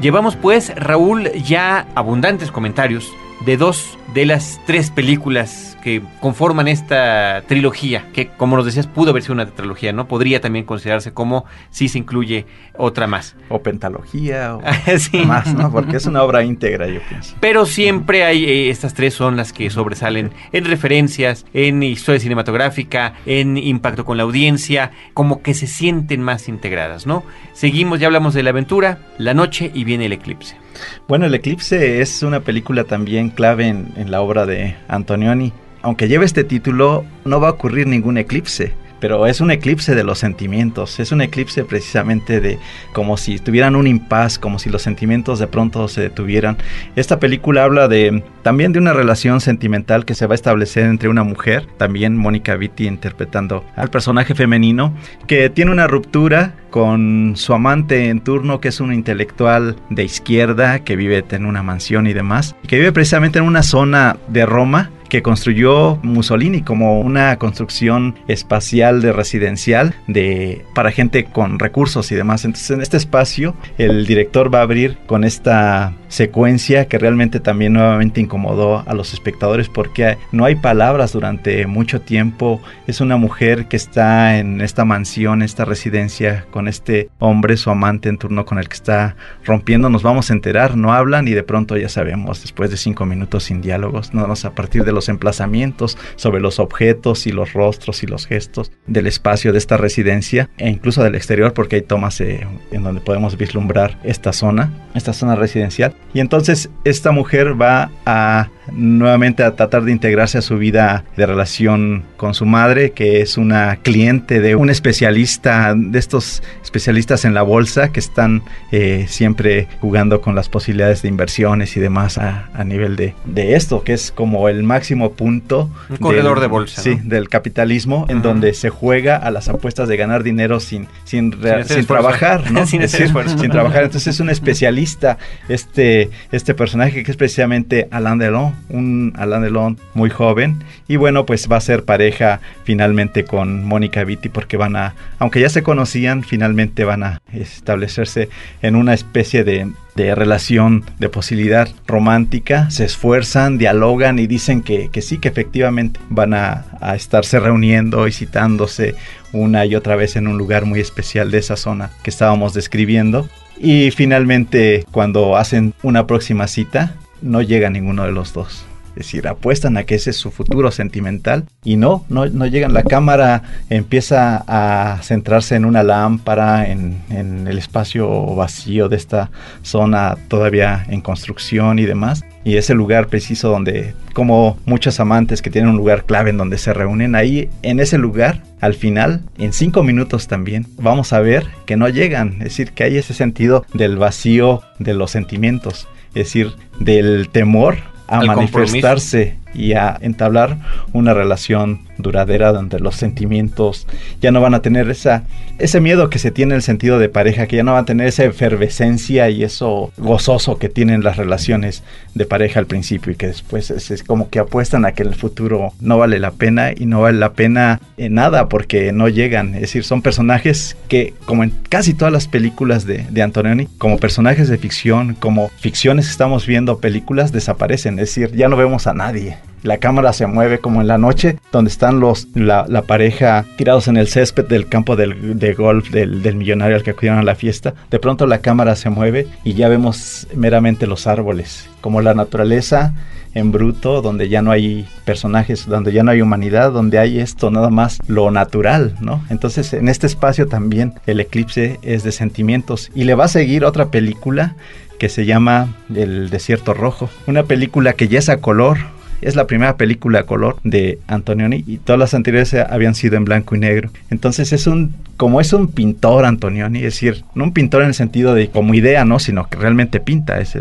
Llevamos 0.04 0.36
pues, 0.36 0.70
Raúl, 0.76 1.32
ya 1.32 1.86
abundantes 1.94 2.50
comentarios 2.50 3.10
de 3.44 3.56
dos 3.56 3.98
de 4.14 4.26
las 4.26 4.60
tres 4.66 4.90
películas 4.90 5.76
que 5.82 6.00
conforman 6.20 6.66
esta 6.66 7.42
trilogía, 7.46 8.06
que 8.14 8.28
como 8.28 8.56
nos 8.56 8.64
decías 8.64 8.86
pudo 8.86 9.10
haber 9.10 9.22
sido 9.22 9.34
una 9.34 9.46
trilogía, 9.46 9.92
¿no? 9.92 10.08
Podría 10.08 10.40
también 10.40 10.64
considerarse 10.64 11.12
como 11.12 11.44
si 11.70 11.88
se 11.88 11.98
incluye 11.98 12.46
otra 12.76 13.06
más. 13.06 13.36
O 13.50 13.62
pentalogía 13.62 14.56
o 14.56 14.62
más, 15.26 15.52
¿no? 15.54 15.70
Porque 15.70 15.98
es 15.98 16.06
una 16.06 16.22
obra 16.22 16.42
íntegra, 16.42 16.86
yo 16.86 17.00
pienso. 17.06 17.34
Pero 17.40 17.66
siempre 17.66 18.24
hay, 18.24 18.44
eh, 18.44 18.70
estas 18.70 18.94
tres 18.94 19.12
son 19.12 19.36
las 19.36 19.52
que 19.52 19.68
sobresalen 19.68 20.32
en 20.52 20.64
referencias, 20.64 21.44
en 21.52 21.82
historia 21.82 22.20
cinematográfica, 22.20 23.14
en 23.26 23.58
impacto 23.58 24.06
con 24.06 24.16
la 24.16 24.22
audiencia, 24.22 24.92
como 25.12 25.42
que 25.42 25.52
se 25.52 25.66
sienten 25.66 26.22
más 26.22 26.48
integradas, 26.48 27.06
¿no? 27.06 27.24
Seguimos, 27.52 28.00
ya 28.00 28.06
hablamos 28.06 28.32
de 28.32 28.42
la 28.42 28.50
aventura, 28.50 29.00
la 29.18 29.34
noche 29.34 29.70
y 29.74 29.84
viene 29.84 30.06
el 30.06 30.12
eclipse. 30.12 30.63
Bueno, 31.08 31.26
El 31.26 31.34
Eclipse 31.34 32.00
es 32.00 32.22
una 32.22 32.40
película 32.40 32.84
también 32.84 33.30
clave 33.30 33.68
en, 33.68 33.92
en 33.96 34.10
la 34.10 34.20
obra 34.20 34.46
de 34.46 34.76
Antonioni. 34.88 35.52
Aunque 35.82 36.08
lleve 36.08 36.24
este 36.24 36.44
título, 36.44 37.04
no 37.24 37.40
va 37.40 37.48
a 37.48 37.52
ocurrir 37.52 37.86
ningún 37.86 38.16
eclipse 38.16 38.72
pero 39.04 39.26
es 39.26 39.42
un 39.42 39.50
eclipse 39.50 39.94
de 39.94 40.02
los 40.02 40.18
sentimientos, 40.18 40.98
es 40.98 41.12
un 41.12 41.20
eclipse 41.20 41.62
precisamente 41.62 42.40
de 42.40 42.58
como 42.94 43.18
si 43.18 43.38
tuvieran 43.38 43.76
un 43.76 43.86
impas, 43.86 44.38
como 44.38 44.58
si 44.58 44.70
los 44.70 44.80
sentimientos 44.80 45.38
de 45.38 45.46
pronto 45.46 45.88
se 45.88 46.00
detuvieran. 46.00 46.56
Esta 46.96 47.20
película 47.20 47.64
habla 47.64 47.86
de 47.86 48.24
también 48.40 48.72
de 48.72 48.78
una 48.78 48.94
relación 48.94 49.42
sentimental 49.42 50.06
que 50.06 50.14
se 50.14 50.26
va 50.26 50.32
a 50.32 50.36
establecer 50.36 50.84
entre 50.84 51.10
una 51.10 51.22
mujer, 51.22 51.66
también 51.76 52.16
Mónica 52.16 52.56
Vitti 52.56 52.86
interpretando 52.86 53.62
al 53.76 53.90
personaje 53.90 54.34
femenino, 54.34 54.94
que 55.26 55.50
tiene 55.50 55.70
una 55.70 55.86
ruptura 55.86 56.54
con 56.70 57.34
su 57.36 57.52
amante 57.52 58.08
en 58.08 58.20
turno, 58.20 58.58
que 58.58 58.68
es 58.68 58.80
un 58.80 58.94
intelectual 58.94 59.76
de 59.90 60.04
izquierda, 60.04 60.78
que 60.78 60.96
vive 60.96 61.22
en 61.30 61.44
una 61.44 61.62
mansión 61.62 62.06
y 62.06 62.14
demás, 62.14 62.56
y 62.62 62.68
que 62.68 62.78
vive 62.78 62.92
precisamente 62.92 63.38
en 63.38 63.44
una 63.44 63.62
zona 63.62 64.16
de 64.28 64.46
Roma 64.46 64.90
que 65.08 65.22
construyó 65.22 65.96
Mussolini 66.02 66.62
como 66.62 67.00
una 67.00 67.36
construcción 67.38 68.14
espacial 68.28 69.00
de 69.00 69.12
residencial 69.12 69.94
de 70.06 70.64
para 70.74 70.90
gente 70.90 71.24
con 71.24 71.58
recursos 71.58 72.10
y 72.12 72.14
demás. 72.14 72.44
Entonces, 72.44 72.70
en 72.70 72.80
este 72.80 72.96
espacio 72.96 73.54
el 73.78 74.06
director 74.06 74.52
va 74.52 74.60
a 74.60 74.62
abrir 74.62 74.98
con 75.06 75.24
esta 75.24 75.94
secuencia 76.08 76.86
que 76.86 76.98
realmente 76.98 77.40
también 77.40 77.72
nuevamente 77.72 78.20
incomodó 78.20 78.84
a 78.86 78.94
los 78.94 79.12
espectadores 79.12 79.68
porque 79.68 80.16
no 80.32 80.44
hay 80.44 80.54
palabras 80.54 81.12
durante 81.12 81.66
mucho 81.66 82.00
tiempo. 82.00 82.60
Es 82.86 83.00
una 83.00 83.16
mujer 83.16 83.66
que 83.66 83.76
está 83.76 84.38
en 84.38 84.60
esta 84.60 84.84
mansión, 84.84 85.42
esta 85.42 85.64
residencia 85.64 86.46
con 86.50 86.68
este 86.68 87.10
hombre, 87.18 87.56
su 87.56 87.70
amante 87.70 88.08
en 88.08 88.18
turno 88.18 88.44
con 88.44 88.58
el 88.58 88.68
que 88.68 88.74
está 88.74 89.16
rompiendo. 89.44 89.90
Nos 89.90 90.02
vamos 90.02 90.30
a 90.30 90.34
enterar, 90.34 90.76
no 90.76 90.92
hablan 90.92 91.28
y 91.28 91.32
de 91.32 91.42
pronto 91.42 91.76
ya 91.76 91.88
sabemos, 91.88 92.42
después 92.42 92.70
de 92.70 92.76
cinco 92.76 93.06
minutos 93.06 93.44
sin 93.44 93.60
diálogos, 93.60 94.14
no, 94.14 94.24
a 94.24 94.50
partir 94.50 94.84
de 94.84 94.92
los 94.94 95.08
emplazamientos 95.08 95.98
sobre 96.16 96.40
los 96.40 96.58
objetos 96.58 97.26
y 97.26 97.32
los 97.32 97.52
rostros 97.52 98.02
y 98.02 98.06
los 98.06 98.26
gestos 98.26 98.72
del 98.86 99.06
espacio 99.06 99.52
de 99.52 99.58
esta 99.58 99.76
residencia 99.76 100.50
e 100.56 100.68
incluso 100.68 101.02
del 101.02 101.14
exterior 101.14 101.52
porque 101.52 101.76
hay 101.76 101.82
tomas 101.82 102.20
eh, 102.20 102.46
en 102.70 102.82
donde 102.82 103.00
podemos 103.00 103.36
vislumbrar 103.36 103.98
esta 104.04 104.32
zona, 104.32 104.72
esta 104.94 105.12
zona 105.12 105.34
residencial. 105.34 105.94
Y 106.12 106.20
entonces 106.20 106.70
esta 106.84 107.12
mujer 107.12 107.60
va 107.60 107.90
a 108.06 108.48
nuevamente 108.72 109.42
a 109.42 109.54
tratar 109.54 109.84
de 109.84 109.92
integrarse 109.92 110.38
a 110.38 110.42
su 110.42 110.58
vida 110.58 111.04
de 111.16 111.26
relación 111.26 112.04
con 112.16 112.34
su 112.34 112.46
madre, 112.46 112.92
que 112.92 113.20
es 113.20 113.36
una 113.36 113.76
cliente 113.76 114.40
de 114.40 114.56
un 114.56 114.70
especialista, 114.70 115.74
de 115.76 115.98
estos 115.98 116.42
especialistas 116.62 117.24
en 117.24 117.34
la 117.34 117.42
bolsa 117.42 117.92
que 117.92 118.00
están 118.00 118.42
eh, 118.72 119.06
siempre 119.08 119.68
jugando 119.80 120.20
con 120.20 120.34
las 120.34 120.48
posibilidades 120.48 121.02
de 121.02 121.08
inversiones 121.08 121.76
y 121.76 121.80
demás 121.80 122.18
a, 122.18 122.48
nivel 122.64 122.96
de, 122.96 123.14
de, 123.24 123.54
esto, 123.54 123.82
que 123.82 123.92
es 123.92 124.10
como 124.10 124.48
el 124.48 124.62
máximo 124.62 125.12
punto. 125.12 125.70
Un 125.90 125.96
corredor 125.98 126.40
de 126.40 126.46
bolsa. 126.46 126.80
Sí, 126.82 126.98
del 127.02 127.28
capitalismo, 127.28 128.06
en 128.08 128.22
donde 128.22 128.54
se 128.54 128.70
juega 128.70 129.16
a 129.16 129.30
las 129.30 129.48
apuestas 129.48 129.88
de 129.88 129.96
ganar 129.96 130.22
dinero 130.22 130.60
sin, 130.60 130.88
sin, 131.04 131.34
sin, 131.66 131.86
trabajar, 131.86 132.50
¿no? 132.50 132.66
sin, 132.66 132.88
sin 132.88 133.50
trabajar. 133.50 133.84
Entonces 133.84 134.14
es 134.14 134.20
un 134.20 134.30
especialista, 134.30 135.18
este, 135.48 136.10
este 136.32 136.54
personaje 136.54 137.02
que 137.02 137.10
es 137.10 137.16
precisamente 137.16 137.88
Alain 137.90 138.18
Delon 138.18 138.53
un 138.68 139.12
Alain 139.16 139.42
Delon 139.42 139.78
muy 139.94 140.10
joven. 140.10 140.62
Y 140.88 140.96
bueno, 140.96 141.26
pues 141.26 141.48
va 141.50 141.56
a 141.56 141.60
ser 141.60 141.84
pareja 141.84 142.40
finalmente 142.64 143.24
con 143.24 143.64
Mónica 143.64 144.04
Vitti 144.04 144.28
porque 144.28 144.56
van 144.56 144.76
a, 144.76 144.94
aunque 145.18 145.40
ya 145.40 145.48
se 145.48 145.62
conocían, 145.62 146.22
finalmente 146.22 146.84
van 146.84 147.02
a 147.02 147.20
establecerse 147.32 148.28
en 148.62 148.76
una 148.76 148.94
especie 148.94 149.44
de, 149.44 149.72
relación 149.96 150.84
de 150.98 151.08
posibilidad 151.08 151.68
romántica, 151.86 152.68
se 152.70 152.84
esfuerzan, 152.84 153.58
dialogan 153.58 154.18
y 154.18 154.26
dicen 154.26 154.62
que, 154.62 154.90
sí, 155.00 155.18
que 155.18 155.28
efectivamente 155.28 156.00
van 156.08 156.34
a, 156.34 156.64
a, 156.80 156.96
estarse 156.96 157.38
reuniendo 157.38 158.08
y 158.08 158.12
citándose 158.12 158.96
una 159.32 159.66
y 159.66 159.76
otra 159.76 159.94
vez 159.94 160.16
en 160.16 160.26
un 160.26 160.36
lugar 160.36 160.64
muy 160.64 160.80
especial 160.80 161.30
de 161.30 161.38
esa 161.38 161.56
zona 161.56 161.90
que 162.02 162.10
estábamos 162.10 162.54
describiendo. 162.54 163.28
Y 163.56 163.90
finalmente, 163.92 164.84
cuando 164.90 165.36
hacen 165.36 165.74
una 165.82 166.06
próxima 166.06 166.48
cita, 166.48 166.96
no 167.24 167.42
llega 167.42 167.70
ninguno 167.70 168.04
de 168.04 168.12
los 168.12 168.32
dos. 168.32 168.64
Es 168.90 169.06
decir, 169.06 169.26
apuestan 169.26 169.76
a 169.76 169.82
que 169.82 169.96
ese 169.96 170.10
es 170.10 170.16
su 170.16 170.30
futuro 170.30 170.70
sentimental 170.70 171.46
y 171.64 171.74
no, 171.76 172.04
no, 172.08 172.26
no 172.26 172.46
llegan. 172.46 172.72
La 172.72 172.84
cámara 172.84 173.42
empieza 173.68 174.44
a 174.46 175.02
centrarse 175.02 175.56
en 175.56 175.64
una 175.64 175.82
lámpara, 175.82 176.70
en, 176.70 177.00
en, 177.10 177.48
el 177.48 177.58
espacio 177.58 178.36
vacío 178.36 178.88
de 178.88 178.96
esta 178.96 179.32
zona 179.62 180.16
todavía 180.28 180.86
en 180.88 181.00
construcción 181.00 181.80
y 181.80 181.86
demás. 181.86 182.24
Y 182.44 182.56
ese 182.56 182.74
lugar 182.74 183.08
preciso 183.08 183.48
donde, 183.48 183.94
como 184.12 184.58
muchos 184.64 185.00
amantes 185.00 185.42
que 185.42 185.50
tienen 185.50 185.70
un 185.70 185.76
lugar 185.76 186.04
clave 186.04 186.30
en 186.30 186.36
donde 186.36 186.58
se 186.58 186.72
reúnen, 186.72 187.16
ahí 187.16 187.48
en 187.62 187.80
ese 187.80 187.98
lugar, 187.98 188.42
al 188.60 188.74
final, 188.74 189.22
en 189.38 189.52
cinco 189.52 189.82
minutos 189.82 190.28
también, 190.28 190.66
vamos 190.76 191.12
a 191.12 191.18
ver 191.18 191.48
que 191.66 191.76
no 191.76 191.88
llegan. 191.88 192.34
Es 192.34 192.44
decir, 192.44 192.70
que 192.72 192.84
hay 192.84 192.96
ese 192.96 193.14
sentido 193.14 193.66
del 193.74 193.96
vacío 193.96 194.62
de 194.78 194.94
los 194.94 195.10
sentimientos 195.10 195.88
es 196.14 196.26
decir, 196.26 196.54
del 196.78 197.28
temor 197.28 197.78
a 198.06 198.22
manifestarse 198.22 199.36
y 199.54 199.74
a 199.74 199.96
entablar 200.00 200.58
una 200.92 201.14
relación 201.14 201.80
duradera 201.98 202.52
donde 202.52 202.80
los 202.80 202.96
sentimientos 202.96 203.86
ya 204.20 204.32
no 204.32 204.40
van 204.40 204.54
a 204.54 204.62
tener 204.62 204.90
esa, 204.90 205.24
ese 205.58 205.80
miedo 205.80 206.10
que 206.10 206.18
se 206.18 206.30
tiene 206.30 206.54
en 206.54 206.56
el 206.56 206.62
sentido 206.62 206.98
de 206.98 207.08
pareja, 207.08 207.46
que 207.46 207.56
ya 207.56 207.62
no 207.62 207.72
van 207.72 207.82
a 207.82 207.86
tener 207.86 208.06
esa 208.06 208.24
efervescencia 208.24 209.30
y 209.30 209.44
eso 209.44 209.92
gozoso 209.96 210.58
que 210.58 210.68
tienen 210.68 211.04
las 211.04 211.16
relaciones 211.16 211.82
de 212.14 212.26
pareja 212.26 212.60
al 212.60 212.66
principio 212.66 213.12
y 213.12 213.16
que 213.16 213.28
después 213.28 213.70
es, 213.70 214.02
como 214.02 214.28
que 214.28 214.38
apuestan 214.38 214.84
a 214.84 214.92
que 214.92 215.02
el 215.02 215.14
futuro 215.14 215.72
no 215.80 215.98
vale 215.98 216.18
la 216.18 216.32
pena 216.32 216.72
y 216.76 216.86
no 216.86 217.00
vale 217.00 217.18
la 217.18 217.32
pena 217.32 217.80
en 217.96 218.14
nada 218.14 218.48
porque 218.48 218.92
no 218.92 219.08
llegan. 219.08 219.54
Es 219.54 219.62
decir, 219.62 219.84
son 219.84 220.02
personajes 220.02 220.76
que, 220.88 221.14
como 221.26 221.44
en 221.44 221.50
casi 221.68 221.94
todas 221.94 222.12
las 222.12 222.28
películas 222.28 222.86
de, 222.86 223.06
de 223.10 223.22
Antonioni, 223.22 223.66
como 223.78 223.98
personajes 223.98 224.48
de 224.48 224.58
ficción, 224.58 225.14
como 225.14 225.48
ficciones 225.60 226.08
estamos 226.08 226.46
viendo 226.46 226.78
películas, 226.78 227.32
desaparecen. 227.32 227.98
Es 227.98 228.14
decir, 228.14 228.32
ya 228.34 228.48
no 228.48 228.56
vemos 228.56 228.86
a 228.86 228.94
nadie 228.94 229.36
la 229.64 229.78
cámara 229.78 230.12
se 230.12 230.26
mueve 230.26 230.58
como 230.58 230.80
en 230.80 230.86
la 230.86 230.98
noche, 230.98 231.38
donde 231.50 231.70
están 231.70 231.98
los 231.98 232.28
la, 232.34 232.66
pareja 232.82 233.46
tirados 233.56 233.88
en 233.88 233.96
el 233.96 234.06
césped 234.06 234.44
del 234.44 234.68
campo 234.68 234.94
del, 234.94 235.38
de 235.38 235.54
golf 235.54 235.90
del, 235.90 236.22
del, 236.22 236.36
millonario 236.36 236.76
al 236.76 236.82
que 236.82 236.90
acudieron 236.90 237.18
a 237.18 237.22
la 237.22 237.34
fiesta. 237.34 237.74
De 237.90 237.98
pronto 237.98 238.26
la 238.26 238.38
cámara 238.38 238.76
se 238.76 238.90
mueve 238.90 239.26
y 239.42 239.54
ya 239.54 239.68
vemos 239.68 240.28
meramente 240.36 240.86
los 240.86 241.06
árboles, 241.06 241.68
como 241.80 242.02
la 242.02 242.14
naturaleza 242.14 242.94
en 243.34 243.52
bruto, 243.52 244.00
donde 244.00 244.28
ya 244.28 244.42
no 244.42 244.50
hay 244.50 244.86
personajes, 245.04 245.66
donde 245.66 245.92
ya 245.92 246.02
no 246.02 246.10
hay 246.10 246.20
humanidad, 246.20 246.70
donde 246.70 246.98
hay 246.98 247.18
esto 247.18 247.50
nada 247.50 247.70
más 247.70 247.98
lo 248.06 248.30
natural, 248.30 248.94
¿no? 249.00 249.24
Entonces 249.30 249.72
en 249.72 249.88
este 249.88 250.06
espacio 250.06 250.46
también 250.46 250.94
el 251.06 251.20
eclipse 251.20 251.80
es 251.82 252.04
de 252.04 252.12
sentimientos 252.12 252.90
y 252.94 253.04
le 253.04 253.14
va 253.14 253.24
a 253.24 253.28
seguir 253.28 253.64
otra 253.64 253.90
película 253.90 254.56
que 254.98 255.08
se 255.08 255.24
llama 255.26 255.74
El 255.94 256.30
Desierto 256.30 256.74
Rojo, 256.74 257.10
una 257.26 257.44
película 257.44 257.94
que 257.94 258.08
ya 258.08 258.20
es 258.20 258.28
a 258.28 258.36
color, 258.36 258.78
es 259.20 259.36
la 259.36 259.46
primera 259.46 259.76
película 259.76 260.20
a 260.20 260.22
color 260.24 260.56
de 260.64 260.98
Antonioni 261.06 261.64
y 261.66 261.78
todas 261.78 261.98
las 261.98 262.14
anteriores 262.14 262.54
habían 262.54 262.94
sido 262.94 263.16
en 263.16 263.24
blanco 263.24 263.54
y 263.54 263.58
negro. 263.58 263.90
Entonces 264.10 264.52
es 264.52 264.66
un 264.66 264.94
como 265.16 265.40
es 265.40 265.52
un 265.52 265.68
pintor 265.68 266.24
Antonioni, 266.24 266.78
es 266.78 266.94
decir, 266.94 267.24
no 267.34 267.44
un 267.44 267.52
pintor 267.52 267.82
en 267.82 267.88
el 267.88 267.94
sentido 267.94 268.34
de 268.34 268.48
como 268.48 268.74
idea, 268.74 269.04
¿no? 269.04 269.18
Sino 269.18 269.48
que 269.48 269.58
realmente 269.58 270.00
pinta, 270.00 270.40
es, 270.40 270.54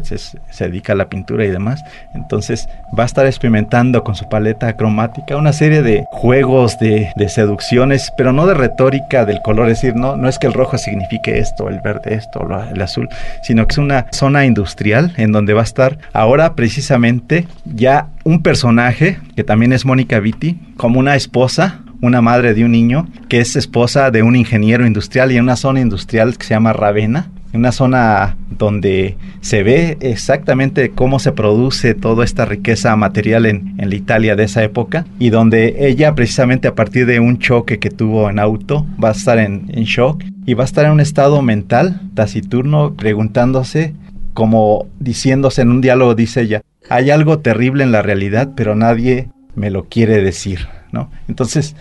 se 0.52 0.64
dedica 0.66 0.94
a 0.94 0.96
la 0.96 1.10
pintura 1.10 1.46
y 1.46 1.50
demás. 1.50 1.84
Entonces 2.14 2.68
va 2.98 3.04
a 3.04 3.06
estar 3.06 3.26
experimentando 3.26 4.04
con 4.04 4.16
su 4.16 4.30
paleta 4.30 4.76
cromática 4.76 5.38
una 5.38 5.54
serie 5.54 5.82
de 5.82 6.06
juegos 6.12 6.78
de, 6.80 7.12
seducciones, 7.28 8.12
pero 8.18 8.32
no 8.32 8.46
de 8.46 8.54
retórica 8.54 9.26
del 9.26 9.42
color, 9.42 9.70
es 9.70 9.82
decir, 9.82 9.96
no, 9.96 10.18
no 10.18 10.30
es 10.30 10.38
que 10.38 10.48
el 10.48 10.54
rojo 10.54 10.78
signifique 10.78 11.40
esto, 11.40 11.70
el 11.70 11.80
verde 11.80 12.14
esto, 12.14 12.48
el 12.72 12.82
azul, 12.82 13.10
sino 13.42 13.66
que 13.66 13.74
es 13.74 13.78
una 13.78 14.06
zona 14.12 14.46
industrial 14.46 15.14
en 15.18 15.32
donde 15.32 15.54
va 15.54 15.62
a 15.62 15.64
estar 15.64 15.98
ahora 16.12 16.54
precisamente 16.54 17.48
ya 17.66 18.08
un 18.24 18.42
personaje 18.42 19.20
que 19.36 19.44
también 19.44 19.74
es 19.74 19.86
Mónica 19.86 20.20
Vitti, 20.20 20.60
como 20.78 21.00
una 21.00 21.16
esposa 21.16 21.84
una 22.04 22.22
madre 22.22 22.54
de 22.54 22.66
un 22.66 22.72
niño 22.74 23.08
que 23.30 23.40
es 23.40 23.56
esposa 23.56 24.12
de 24.12 24.24
un 24.24 24.36
ingeniero 24.36 24.86
industrial 24.86 25.32
y 25.32 25.38
en 25.38 25.44
una 25.44 25.56
zona 25.56 25.80
industrial 25.80 26.38
que 26.38 26.46
se 26.46 26.54
llama 26.54 26.74
Ravenna, 26.74 27.32
una 27.54 27.72
zona 27.72 28.36
donde 28.50 29.16
se 29.40 29.64
ve 29.64 29.98
exactamente 30.02 30.90
cómo 30.90 31.20
se 31.20 31.32
produce 31.32 31.94
toda 31.94 32.26
esta 32.26 32.44
riqueza 32.44 32.94
material 32.98 33.46
en, 33.46 33.76
la 33.78 33.96
Italia 33.96 34.36
de 34.36 34.44
esa 34.44 34.64
época 34.64 35.06
y 35.18 35.30
donde 35.30 35.88
ella 35.88 36.14
precisamente 36.14 36.68
a 36.68 36.76
partir 36.76 37.06
de 37.06 37.22
un 37.22 37.40
choque 37.40 37.80
que 37.80 37.90
tuvo 37.90 38.30
en 38.30 38.38
auto 38.38 38.86
va 39.02 39.10
a 39.10 39.14
estar 39.14 39.38
en, 39.38 39.68
en 39.70 39.86
shock 39.86 40.24
y 40.46 40.56
va 40.56 40.64
a 40.64 40.66
estar 40.66 40.86
en 40.86 40.92
un 40.92 41.00
estado 41.00 41.42
mental 41.42 42.02
taciturno 42.16 42.96
preguntándose 42.96 43.94
como 44.34 44.88
diciéndose 45.00 45.62
en 45.62 45.72
un 45.72 45.80
diálogo 45.80 46.16
dice 46.16 46.42
ella 46.42 46.62
hay 46.94 47.10
algo 47.10 47.40
terrible 47.40 47.84
en 47.84 47.92
la 47.92 48.02
realidad 48.02 48.52
pero 48.56 48.76
nadie 48.76 49.30
me 49.56 49.70
lo 49.70 49.86
quiere 49.86 50.22
decir 50.22 50.68
¿no? 50.94 51.12
Entonces, 51.28 51.76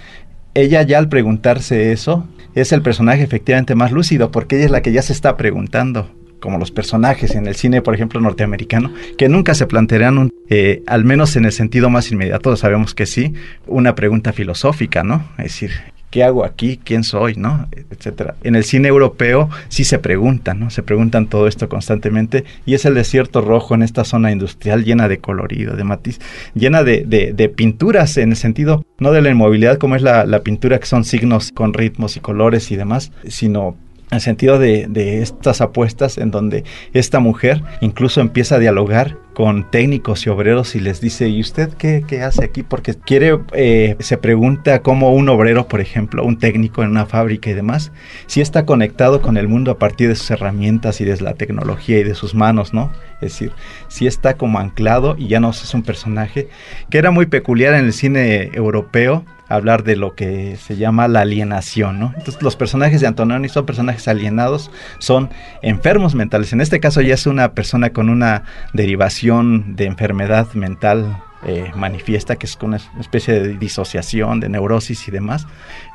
ella 0.55 0.83
ya 0.83 0.99
al 0.99 1.09
preguntarse 1.09 1.93
eso, 1.93 2.27
es 2.55 2.73
el 2.73 2.83
personaje 2.83 3.23
efectivamente 3.23 3.77
más 3.77 3.93
lúcido, 3.93 4.33
porque 4.33 4.57
ella 4.57 4.65
es 4.65 4.71
la 4.73 4.83
que 4.83 4.93
ya 4.93 5.03
se 5.03 5.13
está 5.13 5.37
preguntando, 5.37 6.11
como 6.41 6.59
los 6.59 6.73
personajes 6.73 7.37
en 7.37 7.47
el 7.47 7.55
cine, 7.55 7.83
por 7.83 7.95
ejemplo, 7.95 8.21
norteamericano, 8.21 8.93
que 9.17 9.29
nunca 9.29 9.55
se 9.55 9.67
plantearán, 9.67 10.31
eh, 10.49 10.83
al 10.87 11.05
menos 11.05 11.37
en 11.37 11.45
el 11.45 11.53
sentido 11.53 11.89
más 11.89 12.11
inmediato, 12.11 12.57
sabemos 12.57 12.95
que 12.95 13.07
sí, 13.07 13.35
una 13.67 13.95
pregunta 13.95 14.33
filosófica, 14.33 15.05
¿no? 15.05 15.25
Es 15.39 15.45
decir, 15.45 15.71
¿qué 16.13 16.23
hago 16.23 16.45
aquí? 16.45 16.79
¿Quién 16.85 17.03
soy? 17.03 17.35
¿No? 17.37 17.67
Etcétera. 17.91 18.37
En 18.45 18.55
el 18.55 18.65
cine 18.65 18.89
europeo 18.89 19.49
sí 19.69 19.83
se 19.83 19.99
preguntan, 19.99 20.61
¿no? 20.61 20.71
Se 20.71 20.83
preguntan 20.83 21.27
todo 21.27 21.49
esto 21.49 21.71
constantemente 21.71 22.45
y 22.67 22.75
es 22.75 22.85
el 22.85 22.95
desierto 22.95 23.41
rojo 23.41 23.75
en 23.75 23.83
esta 23.83 24.05
zona 24.05 24.31
industrial 24.31 24.85
llena 24.85 25.09
de 25.09 25.19
colorido, 25.19 25.75
de 25.75 25.85
matiz, 25.85 26.21
llena 26.55 26.85
de, 26.85 27.05
de, 27.07 27.49
pinturas 27.49 28.19
en 28.19 28.31
el 28.31 28.37
sentido 28.37 28.85
no 28.99 29.13
de 29.13 29.23
la 29.23 29.31
inmovilidad 29.31 29.79
como 29.79 29.97
es 29.97 30.03
la, 30.03 30.27
la 30.27 30.43
pintura 30.43 30.79
que 30.79 30.87
son 30.87 31.05
signos 31.05 31.51
con 31.51 31.73
ritmos 31.73 32.17
y 32.17 32.21
colores 32.21 32.71
y 32.71 32.77
demás, 32.77 33.11
sino 33.27 33.77
el 34.13 34.21
sentido 34.21 34.59
de, 34.59 35.23
estas 35.23 35.61
apuestas 35.61 36.19
en 36.19 36.31
donde 36.31 36.65
esta 36.93 37.19
mujer 37.19 37.63
incluso 37.81 38.21
empieza 38.21 38.57
a 38.57 38.59
dialogar 38.59 39.17
con 39.33 39.71
técnicos 39.71 40.27
y 40.27 40.29
obreros 40.29 40.75
y 40.75 40.81
les 40.81 41.01
dice, 41.01 41.29
¿y 41.29 41.41
usted 41.41 41.71
qué, 41.71 42.05
qué 42.07 42.23
hace 42.23 42.45
aquí? 42.45 42.63
Porque 42.63 42.95
quiere, 42.95 43.39
eh, 43.55 43.97
se 44.01 44.19
pregunta 44.19 44.83
cómo 44.83 45.15
un 45.15 45.31
obrero, 45.31 45.67
por 45.69 45.81
ejemplo, 45.81 46.23
un 46.25 46.39
técnico 46.39 46.83
en 46.83 46.91
una 46.91 47.07
fábrica 47.07 47.49
y 47.49 47.55
demás, 47.55 47.93
si 48.27 48.43
está 48.43 48.67
conectado 48.67 49.23
con 49.23 49.39
el 49.39 49.49
mundo 49.49 49.71
a 49.71 49.79
partir 49.79 50.09
de 50.09 50.17
sus 50.17 50.31
herramientas 50.31 51.01
y 51.01 51.07
de 51.07 51.19
la 51.23 51.33
tecnología 51.33 51.99
y 51.99 52.05
de 52.05 52.15
sus 52.15 52.35
manos, 52.35 52.75
¿no? 52.75 52.93
Es 53.23 53.33
decir, 53.33 53.53
si 53.89 54.07
está 54.07 54.35
como 54.35 54.59
anclado 54.59 55.17
y 55.17 55.29
ya 55.29 55.41
no 55.41 55.51
es 55.51 55.75
un 55.75 55.83
personaje, 55.83 56.49
que 56.91 56.99
era 56.99 57.11
muy 57.11 57.27
peculiar 57.27 57.73
en 57.75 57.87
el 57.87 57.93
cine 57.95 58.51
europeo, 58.53 59.25
hablar 59.55 59.85
de 59.85 59.97
lo 59.97 60.15
que 60.15 60.57
se 60.57 60.77
llama 60.77 61.09
la 61.09 61.21
alienación, 61.21 61.99
¿no? 61.99 62.13
Entonces 62.17 62.43
los 62.43 62.57
personajes 62.57 63.01
de 63.01 63.07
Antonioni 63.07 63.49
son 63.49 63.67
personajes 63.67 64.09
alienados, 64.09 64.71
son 64.99 65.31
enfermos 65.63 66.15
mentales. 66.15 66.53
En 66.53 66.61
este 66.61 66.81
caso 66.81 67.01
ya 67.01 67.15
es 67.15 67.27
una 67.27 67.53
persona 67.53 67.91
con 67.91 68.09
una 68.09 68.45
derivación 68.73 69.77
de 69.77 69.87
enfermedad 69.87 70.53
mental 70.55 71.23
eh, 71.45 71.73
manifiesta, 71.75 72.37
que 72.37 72.47
es 72.47 72.57
una 72.63 72.79
especie 73.01 73.35
de 73.35 73.59
disociación, 73.59 74.39
de 74.41 74.49
neurosis 74.49 75.09
y 75.09 75.11
demás. 75.11 75.47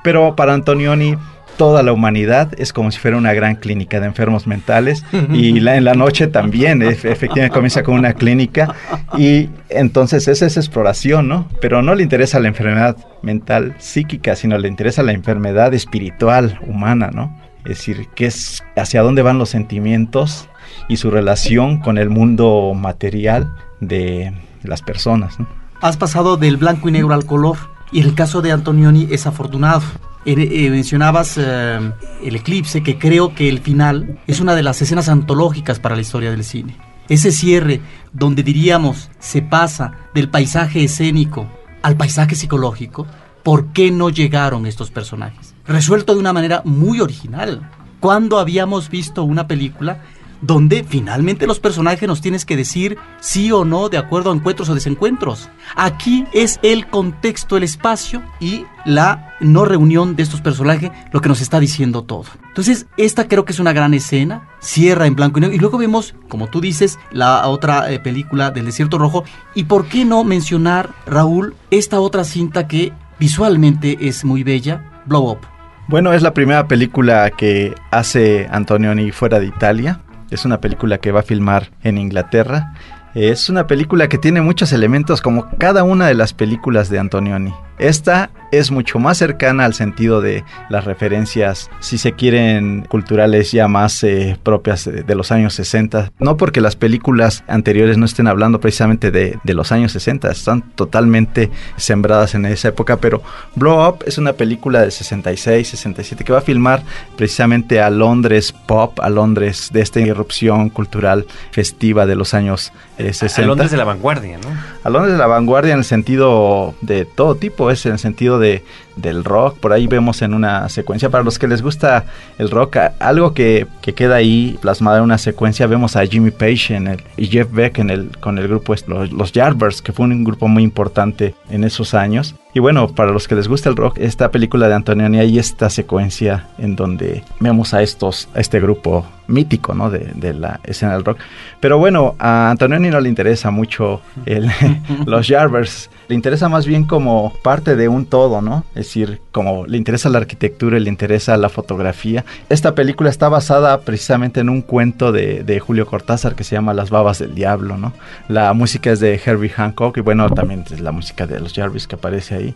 Pero 0.03 0.35
para 0.35 0.53
Antonioni 0.53 1.15
toda 1.57 1.83
la 1.83 1.91
humanidad 1.91 2.51
es 2.57 2.71
como 2.71 2.91
si 2.91 2.99
fuera 2.99 3.17
una 3.17 3.33
gran 3.33 3.55
clínica 3.55 3.99
de 3.99 4.05
enfermos 4.05 4.47
mentales 4.47 5.03
y 5.33 5.59
la, 5.59 5.75
en 5.75 5.83
la 5.83 5.95
noche 5.95 6.27
también 6.27 6.81
efectivamente 6.81 7.49
comienza 7.49 7.83
con 7.83 7.95
una 7.95 8.13
clínica 8.13 8.75
y 9.17 9.49
entonces 9.69 10.27
esa 10.27 10.45
es 10.45 10.55
exploración, 10.55 11.27
¿no? 11.27 11.47
Pero 11.59 11.81
no 11.81 11.95
le 11.95 12.03
interesa 12.03 12.39
la 12.39 12.47
enfermedad 12.47 12.95
mental 13.21 13.75
psíquica, 13.79 14.35
sino 14.35 14.57
le 14.57 14.67
interesa 14.67 15.03
la 15.03 15.11
enfermedad 15.11 15.73
espiritual 15.73 16.59
humana, 16.67 17.09
¿no? 17.11 17.35
Es 17.65 17.79
decir, 17.79 18.07
que 18.15 18.27
es 18.27 18.63
hacia 18.77 19.01
dónde 19.01 19.23
van 19.23 19.39
los 19.39 19.49
sentimientos 19.49 20.47
y 20.87 20.97
su 20.97 21.11
relación 21.11 21.79
con 21.79 21.97
el 21.97 22.09
mundo 22.09 22.73
material 22.75 23.51
de 23.81 24.31
las 24.63 24.81
personas, 24.81 25.39
¿no? 25.39 25.47
Has 25.81 25.97
pasado 25.97 26.37
del 26.37 26.57
blanco 26.57 26.89
y 26.89 26.91
negro 26.91 27.13
al 27.13 27.25
color 27.25 27.57
y 27.91 28.01
el 28.01 28.15
caso 28.15 28.41
de 28.41 28.51
Antonioni 28.51 29.07
es 29.11 29.27
afortunado 29.27 29.81
eh, 30.27 30.69
mencionabas 30.69 31.37
eh, 31.37 31.91
el 32.23 32.35
eclipse, 32.35 32.83
que 32.83 32.99
creo 32.99 33.33
que 33.33 33.47
el 33.47 33.59
final 33.59 34.19
es 34.27 34.41
una 34.41 34.55
de 34.55 34.63
las 34.63 34.81
escenas 34.81 35.07
antológicas 35.07 35.79
para 35.79 35.95
la 35.95 36.01
historia 36.01 36.31
del 36.31 36.43
cine. 36.43 36.75
Ese 37.07 37.31
cierre 37.31 37.79
donde 38.11 38.43
diríamos 38.43 39.09
se 39.19 39.41
pasa 39.41 39.93
del 40.13 40.29
paisaje 40.29 40.83
escénico 40.83 41.47
al 41.81 41.95
paisaje 41.95 42.35
psicológico, 42.35 43.07
¿por 43.43 43.67
qué 43.67 43.91
no 43.91 44.09
llegaron 44.09 44.65
estos 44.65 44.91
personajes? 44.91 45.55
Resuelto 45.65 46.13
de 46.13 46.19
una 46.19 46.33
manera 46.33 46.61
muy 46.65 46.99
original. 46.99 47.71
¿Cuándo 48.01 48.39
habíamos 48.39 48.89
visto 48.89 49.23
una 49.23 49.47
película 49.47 50.03
donde 50.41 50.83
finalmente 50.83 51.47
los 51.47 51.59
personajes 51.59 52.07
nos 52.07 52.21
tienes 52.21 52.45
que 52.45 52.57
decir 52.57 52.97
sí 53.19 53.51
o 53.51 53.65
no 53.65 53.89
de 53.89 53.97
acuerdo 53.97 54.31
a 54.31 54.35
encuentros 54.35 54.69
o 54.69 54.75
desencuentros. 54.75 55.49
Aquí 55.75 56.25
es 56.33 56.59
el 56.63 56.87
contexto, 56.87 57.57
el 57.57 57.63
espacio 57.63 58.21
y 58.39 58.65
la 58.85 59.35
no 59.39 59.65
reunión 59.65 60.15
de 60.15 60.23
estos 60.23 60.41
personajes 60.41 60.91
lo 61.11 61.21
que 61.21 61.29
nos 61.29 61.41
está 61.41 61.59
diciendo 61.59 62.03
todo. 62.03 62.25
Entonces, 62.47 62.87
esta 62.97 63.27
creo 63.27 63.45
que 63.45 63.51
es 63.51 63.59
una 63.59 63.73
gran 63.73 63.93
escena, 63.93 64.49
cierra 64.59 65.05
en 65.07 65.15
blanco 65.15 65.39
y 65.39 65.41
negro 65.41 65.55
y 65.55 65.59
luego 65.59 65.77
vemos, 65.77 66.15
como 66.27 66.47
tú 66.47 66.61
dices, 66.61 66.97
la 67.11 67.47
otra 67.47 67.91
eh, 67.91 67.99
película 67.99 68.51
del 68.51 68.65
Desierto 68.65 68.97
Rojo 68.97 69.23
y 69.53 69.65
por 69.65 69.85
qué 69.85 70.05
no 70.05 70.23
mencionar, 70.23 70.91
Raúl, 71.05 71.55
esta 71.71 71.99
otra 71.99 72.23
cinta 72.23 72.67
que 72.67 72.93
visualmente 73.19 74.07
es 74.07 74.23
muy 74.23 74.43
bella, 74.43 75.03
Blow 75.05 75.31
Up. 75.31 75.39
Bueno, 75.87 76.11
es 76.11 76.21
la 76.21 76.33
primera 76.33 76.67
película 76.67 77.29
que 77.29 77.73
hace 77.91 78.47
Antonioni 78.51 79.11
fuera 79.11 79.39
de 79.39 79.45
Italia. 79.45 80.01
Es 80.29 80.45
una 80.45 80.59
película 80.59 80.97
que 80.97 81.11
va 81.11 81.21
a 81.21 81.23
filmar 81.23 81.71
en 81.83 81.97
Inglaterra. 81.97 82.73
Es 83.15 83.49
una 83.49 83.67
película 83.67 84.09
que 84.09 84.17
tiene 84.17 84.41
muchos 84.41 84.73
elementos 84.73 85.21
como 85.21 85.49
cada 85.57 85.83
una 85.83 86.07
de 86.07 86.13
las 86.15 86.33
películas 86.33 86.89
de 86.89 86.99
Antonioni. 86.99 87.53
Esta 87.79 88.31
es 88.51 88.71
mucho 88.71 88.99
más 88.99 89.17
cercana 89.17 89.65
al 89.65 89.73
sentido 89.73 90.21
de 90.21 90.43
las 90.69 90.85
referencias, 90.85 91.69
si 91.79 91.97
se 91.97 92.13
quieren, 92.13 92.85
culturales 92.89 93.51
ya 93.51 93.67
más 93.67 94.03
eh, 94.03 94.37
propias 94.41 94.85
de, 94.85 95.15
los 95.15 95.31
años 95.31 95.53
60. 95.55 96.11
No 96.19 96.37
porque 96.37 96.61
las 96.61 96.75
películas 96.75 97.43
anteriores 97.47 97.97
no 97.97 98.05
estén 98.05 98.27
hablando 98.27 98.59
precisamente 98.59 99.11
de, 99.11 99.37
de, 99.43 99.53
los 99.53 99.71
años 99.71 99.91
60, 99.91 100.31
están 100.31 100.61
totalmente 100.61 101.51
sembradas 101.75 102.35
en 102.35 102.45
esa 102.45 102.69
época, 102.69 102.97
pero 102.97 103.21
Blow 103.55 103.87
Up 103.87 104.03
es 104.05 104.17
una 104.17 104.33
película 104.33 104.81
de 104.81 104.91
66, 104.91 105.67
67 105.67 106.23
que 106.23 106.31
va 106.31 106.39
a 106.39 106.41
filmar 106.41 106.83
precisamente 107.15 107.81
a 107.81 107.89
Londres 107.89 108.53
pop, 108.53 108.99
a 108.99 109.09
Londres 109.09 109.69
de 109.73 109.81
esta 109.81 109.99
irrupción 109.99 110.69
cultural 110.69 111.25
festiva 111.51 112.05
de 112.05 112.15
los 112.15 112.33
años 112.33 112.71
60. 112.97 113.41
Eh, 113.41 113.43
a 113.43 113.47
Londres 113.47 113.71
de 113.71 113.77
la 113.77 113.83
vanguardia, 113.83 114.37
¿no? 114.37 114.49
A 114.83 114.89
Londres 114.89 115.13
de 115.13 115.19
la 115.19 115.27
vanguardia 115.27 115.73
en 115.73 115.79
el 115.79 115.85
sentido 115.85 116.75
de 116.81 117.05
todo 117.05 117.35
tipo, 117.35 117.66
es 117.71 117.85
en 117.85 117.93
el 117.93 117.99
sentido 117.99 118.39
de, 118.39 118.63
del 118.97 119.23
rock. 119.23 119.57
Por 119.59 119.73
ahí 119.73 119.87
vemos 119.87 120.21
en 120.21 120.33
una 120.33 120.67
secuencia, 120.69 121.09
para 121.09 121.23
los 121.23 121.39
que 121.39 121.47
les 121.47 121.61
gusta 121.61 122.05
el 122.37 122.49
rock, 122.49 122.77
algo 122.99 123.33
que, 123.33 123.67
que 123.81 123.93
queda 123.93 124.15
ahí 124.15 124.57
plasmado 124.61 124.97
en 124.97 125.03
una 125.03 125.17
secuencia, 125.17 125.67
vemos 125.67 125.95
a 125.95 126.05
Jimmy 126.05 126.31
Page 126.31 126.75
en 126.75 126.87
el, 126.87 127.03
y 127.15 127.27
Jeff 127.27 127.51
Beck 127.51 127.79
en 127.79 127.89
el, 127.89 128.17
con 128.19 128.37
el 128.37 128.47
grupo 128.47 128.75
Los, 128.87 129.11
los 129.11 129.31
Yardbirds, 129.31 129.81
que 129.81 129.93
fue 129.93 130.05
un 130.05 130.23
grupo 130.23 130.47
muy 130.47 130.63
importante 130.63 131.35
en 131.49 131.63
esos 131.63 131.93
años. 131.93 132.35
Y 132.53 132.59
bueno, 132.59 132.87
para 132.87 133.11
los 133.11 133.27
que 133.27 133.35
les 133.35 133.47
gusta 133.47 133.69
el 133.69 133.75
rock, 133.75 133.99
esta 133.99 134.31
película 134.31 134.67
de 134.67 134.73
Antonioni 134.73 135.19
hay 135.19 135.37
esta 135.37 135.69
secuencia 135.69 136.47
en 136.57 136.75
donde 136.75 137.23
vemos 137.39 137.75
a 137.75 137.83
estos, 137.83 138.29
a 138.33 138.39
este 138.39 138.59
grupo 138.59 139.05
mítico, 139.27 139.75
¿no? 139.75 139.91
De, 139.91 140.11
de, 140.15 140.33
la 140.33 140.59
escena 140.63 140.93
del 140.93 141.05
rock. 141.05 141.19
Pero 141.59 141.77
bueno, 141.77 142.15
a 142.17 142.49
Antonioni 142.49 142.89
no 142.89 142.99
le 142.99 143.09
interesa 143.09 143.51
mucho 143.51 144.01
el, 144.25 144.49
los 145.05 145.27
Jarvers, 145.27 145.91
le 146.07 146.15
interesa 146.15 146.49
más 146.49 146.65
bien 146.65 146.85
como 146.85 147.33
parte 147.43 147.75
de 147.75 147.87
un 147.89 148.05
todo, 148.05 148.41
¿no? 148.41 148.63
Decir, 148.87 149.19
como 149.33 149.65
le 149.65 149.77
interesa 149.77 150.07
la 150.07 150.19
arquitectura, 150.19 150.79
le 150.79 150.87
interesa 150.87 151.35
la 151.35 151.49
fotografía. 151.49 152.23
Esta 152.47 152.73
película 152.73 153.09
está 153.09 153.27
basada 153.27 153.81
precisamente 153.81 154.39
en 154.39 154.47
un 154.47 154.61
cuento 154.61 155.11
de, 155.11 155.43
de 155.43 155.59
Julio 155.59 155.85
Cortázar 155.85 156.35
que 156.35 156.45
se 156.45 156.55
llama 156.55 156.73
Las 156.73 156.89
babas 156.89 157.19
del 157.19 157.35
diablo, 157.35 157.77
¿no? 157.77 157.91
La 158.29 158.53
música 158.53 158.91
es 158.91 159.01
de 159.01 159.19
Herbie 159.23 159.49
Hancock 159.49 159.97
y 159.97 160.01
bueno, 160.01 160.29
también 160.29 160.63
es 160.71 160.79
la 160.79 160.93
música 160.93 161.27
de 161.27 161.41
los 161.41 161.53
Jarvis 161.53 161.85
que 161.85 161.95
aparece 161.95 162.35
ahí. 162.35 162.55